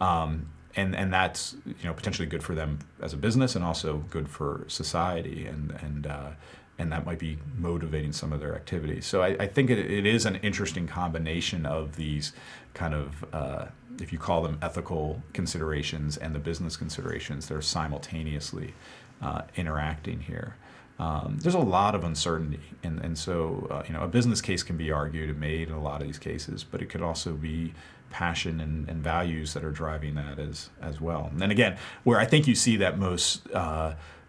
Um, 0.00 0.48
and, 0.76 0.94
and 0.94 1.12
that's 1.12 1.56
you 1.64 1.84
know 1.84 1.94
potentially 1.94 2.26
good 2.26 2.42
for 2.42 2.54
them 2.54 2.78
as 3.00 3.12
a 3.14 3.16
business 3.16 3.56
and 3.56 3.64
also 3.64 4.04
good 4.10 4.28
for 4.28 4.64
society 4.68 5.46
and 5.46 5.70
and 5.80 6.06
uh, 6.06 6.30
and 6.78 6.92
that 6.92 7.06
might 7.06 7.18
be 7.18 7.38
motivating 7.56 8.12
some 8.12 8.32
of 8.32 8.40
their 8.40 8.54
activities. 8.54 9.06
So 9.06 9.22
I, 9.22 9.28
I 9.40 9.46
think 9.46 9.70
it, 9.70 9.78
it 9.78 10.06
is 10.06 10.26
an 10.26 10.36
interesting 10.36 10.86
combination 10.86 11.64
of 11.66 11.96
these 11.96 12.32
kind 12.74 12.94
of, 12.94 13.24
uh, 13.32 13.66
if 14.00 14.12
you 14.12 14.18
call 14.18 14.42
them 14.42 14.58
ethical 14.60 15.22
considerations 15.32 16.16
and 16.16 16.34
the 16.34 16.38
business 16.38 16.76
considerations, 16.76 17.48
they're 17.48 17.62
simultaneously 17.62 18.74
uh, 19.22 19.42
interacting 19.56 20.20
here. 20.20 20.56
Um, 20.98 21.38
there's 21.40 21.54
a 21.54 21.58
lot 21.58 21.94
of 21.94 22.04
uncertainty, 22.04 22.60
and, 22.82 23.00
and 23.00 23.18
so 23.18 23.68
uh, 23.70 23.82
you 23.86 23.92
know 23.92 24.02
a 24.02 24.08
business 24.08 24.40
case 24.40 24.62
can 24.62 24.78
be 24.78 24.90
argued 24.90 25.28
and 25.28 25.38
made 25.38 25.68
in 25.68 25.74
a 25.74 25.82
lot 25.82 26.00
of 26.00 26.06
these 26.06 26.18
cases, 26.18 26.64
but 26.64 26.80
it 26.80 26.86
could 26.86 27.02
also 27.02 27.34
be 27.34 27.74
passion 28.08 28.60
and, 28.60 28.88
and 28.88 29.02
values 29.02 29.52
that 29.52 29.62
are 29.62 29.70
driving 29.70 30.14
that 30.14 30.38
as 30.38 30.70
as 30.80 30.98
well. 30.98 31.28
And 31.30 31.38
then 31.38 31.50
again, 31.50 31.76
where 32.04 32.18
I 32.18 32.24
think 32.24 32.46
you 32.46 32.54
see 32.54 32.78
that 32.78 32.98
most 32.98 33.46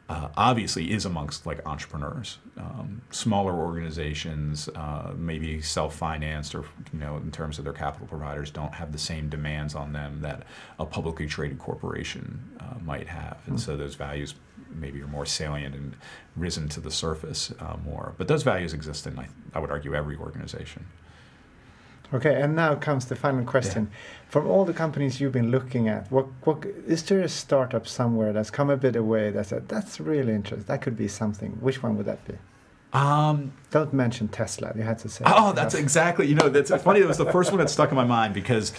uh, 0.09 0.29
obviously 0.37 0.91
is 0.91 1.05
amongst 1.05 1.45
like 1.45 1.65
entrepreneurs, 1.67 2.37
um, 2.57 3.01
smaller 3.11 3.53
organizations, 3.53 4.69
uh, 4.69 5.11
maybe 5.17 5.61
self-financed 5.61 6.55
or 6.55 6.63
you 6.93 6.99
know 6.99 7.17
in 7.17 7.29
terms 7.31 7.59
of 7.59 7.65
their 7.65 7.73
capital 7.73 8.07
providers 8.07 8.49
don't 8.49 8.73
have 8.73 8.93
the 8.93 8.97
same 8.97 9.27
demands 9.27 9.75
on 9.75 9.91
them 9.91 10.21
that 10.21 10.43
a 10.79 10.85
publicly 10.85 11.27
traded 11.27 11.59
corporation 11.59 12.39
uh, 12.61 12.75
might 12.85 13.07
have, 13.07 13.37
and 13.47 13.57
mm-hmm. 13.57 13.71
so 13.71 13.75
those 13.75 13.95
values 13.95 14.35
maybe 14.73 15.01
are 15.01 15.07
more 15.07 15.25
salient 15.25 15.75
and 15.75 15.95
risen 16.35 16.69
to 16.69 16.79
the 16.79 16.91
surface 16.91 17.53
uh, 17.59 17.75
more. 17.83 18.13
But 18.17 18.27
those 18.27 18.43
values 18.43 18.73
exist 18.73 19.07
in 19.07 19.19
I, 19.19 19.27
I 19.53 19.59
would 19.59 19.71
argue 19.71 19.93
every 19.93 20.15
organization. 20.15 20.85
Okay, 22.13 22.41
and 22.41 22.55
now 22.55 22.73
comes 22.75 23.05
the 23.05 23.15
final 23.15 23.43
question. 23.43 23.89
Yeah. 23.91 23.97
From 24.29 24.47
all 24.47 24.65
the 24.65 24.73
companies 24.73 25.19
you've 25.19 25.33
been 25.33 25.51
looking 25.51 25.87
at, 25.89 26.09
what, 26.11 26.25
what 26.43 26.65
is 26.85 27.03
there 27.03 27.21
a 27.21 27.29
startup 27.29 27.87
somewhere 27.87 28.31
that's 28.33 28.49
come 28.49 28.69
a 28.69 28.77
bit 28.77 28.95
away 28.95 29.29
that 29.31 29.47
said 29.47 29.67
that's 29.67 29.99
really 29.99 30.33
interesting? 30.33 30.65
That 30.67 30.81
could 30.81 30.97
be 30.97 31.07
something. 31.07 31.51
Which 31.59 31.83
one 31.83 31.97
would 31.97 32.05
that 32.05 32.25
be? 32.25 32.35
Um, 32.93 33.51
Don't 33.71 33.93
mention 33.93 34.29
Tesla. 34.29 34.71
You 34.75 34.83
had 34.83 34.99
to 34.99 35.09
say. 35.09 35.25
Oh, 35.27 35.51
that's 35.51 35.75
exactly. 35.75 36.27
You 36.27 36.35
know, 36.35 36.49
that's 36.49 36.71
funny. 36.81 37.01
It 37.01 37.07
was 37.07 37.17
the 37.17 37.31
first 37.31 37.51
one 37.51 37.59
that 37.59 37.69
stuck 37.69 37.89
in 37.89 37.95
my 37.95 38.05
mind 38.05 38.33
because 38.33 38.73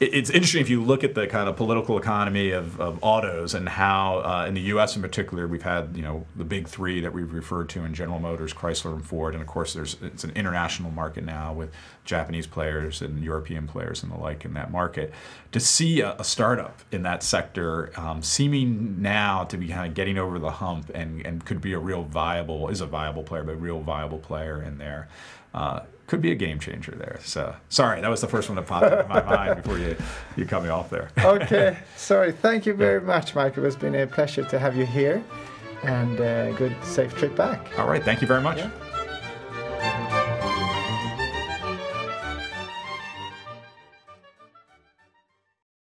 it's 0.00 0.30
interesting 0.30 0.60
if 0.60 0.68
you 0.68 0.82
look 0.82 1.04
at 1.04 1.14
the 1.14 1.26
kind 1.26 1.48
of 1.48 1.56
political 1.56 1.96
economy 1.96 2.50
of, 2.50 2.80
of 2.80 2.98
autos 3.02 3.54
and 3.54 3.68
how 3.68 4.18
uh, 4.18 4.46
in 4.46 4.54
the 4.54 4.60
U.S. 4.62 4.96
in 4.96 5.02
particular 5.02 5.46
we've 5.46 5.62
had 5.62 5.96
you 5.96 6.02
know 6.02 6.26
the 6.34 6.44
big 6.44 6.66
three 6.66 7.00
that 7.00 7.12
we've 7.12 7.32
referred 7.32 7.68
to 7.70 7.84
in 7.84 7.94
General 7.94 8.18
Motors, 8.18 8.52
Chrysler, 8.52 8.94
and 8.94 9.04
Ford, 9.04 9.34
and 9.34 9.42
of 9.42 9.46
course 9.46 9.74
there's 9.74 9.96
it's 10.02 10.24
an 10.24 10.30
international 10.32 10.90
market 10.90 11.24
now 11.24 11.52
with 11.52 11.72
Japanese 12.04 12.46
players 12.46 13.00
and 13.00 13.22
European 13.22 13.66
players 13.66 14.02
and 14.02 14.10
the 14.10 14.16
like 14.16 14.44
in 14.44 14.54
that 14.54 14.70
market. 14.70 15.12
To 15.52 15.60
see 15.60 16.00
a, 16.00 16.16
a 16.18 16.24
startup 16.24 16.80
in 16.90 17.02
that 17.02 17.22
sector 17.22 17.92
um, 17.98 18.22
seeming 18.22 19.00
now 19.00 19.44
to 19.44 19.56
be 19.56 19.68
kind 19.68 19.86
of 19.86 19.94
getting 19.94 20.18
over 20.18 20.38
the 20.38 20.50
hump 20.50 20.90
and, 20.94 21.24
and 21.24 21.44
could 21.44 21.60
be 21.60 21.74
a 21.74 21.78
real 21.78 22.02
viable 22.02 22.68
is 22.68 22.80
a 22.80 22.86
viable 22.86 23.22
player, 23.22 23.44
but 23.44 23.52
a 23.52 23.56
real 23.56 23.80
viable 23.80 24.18
player 24.18 24.62
in 24.62 24.78
there. 24.78 25.08
Uh, 25.54 25.80
could 26.12 26.20
be 26.20 26.30
a 26.30 26.34
game 26.34 26.58
changer 26.58 26.92
there. 26.92 27.18
So 27.24 27.56
sorry, 27.70 28.02
that 28.02 28.10
was 28.10 28.20
the 28.20 28.28
first 28.28 28.50
one 28.50 28.56
that 28.56 28.66
popped 28.66 28.84
into 28.84 29.08
my 29.08 29.22
mind 29.36 29.62
before 29.62 29.78
you 29.78 29.96
you 30.36 30.44
cut 30.44 30.62
me 30.62 30.68
off 30.68 30.90
there. 30.90 31.08
okay, 31.18 31.78
sorry. 31.96 32.32
Thank 32.32 32.66
you 32.66 32.74
very 32.74 33.00
much, 33.00 33.34
Michael. 33.34 33.64
It's 33.64 33.76
been 33.76 33.94
a 33.94 34.06
pleasure 34.06 34.44
to 34.44 34.58
have 34.58 34.76
you 34.76 34.84
here, 34.84 35.24
and 35.84 36.20
uh, 36.20 36.52
good 36.52 36.76
safe 36.84 37.16
trip 37.16 37.34
back. 37.34 37.66
All 37.78 37.88
right, 37.88 38.04
thank 38.04 38.20
you 38.20 38.26
very 38.26 38.42
much. 38.42 38.58
Yeah. 38.58 38.70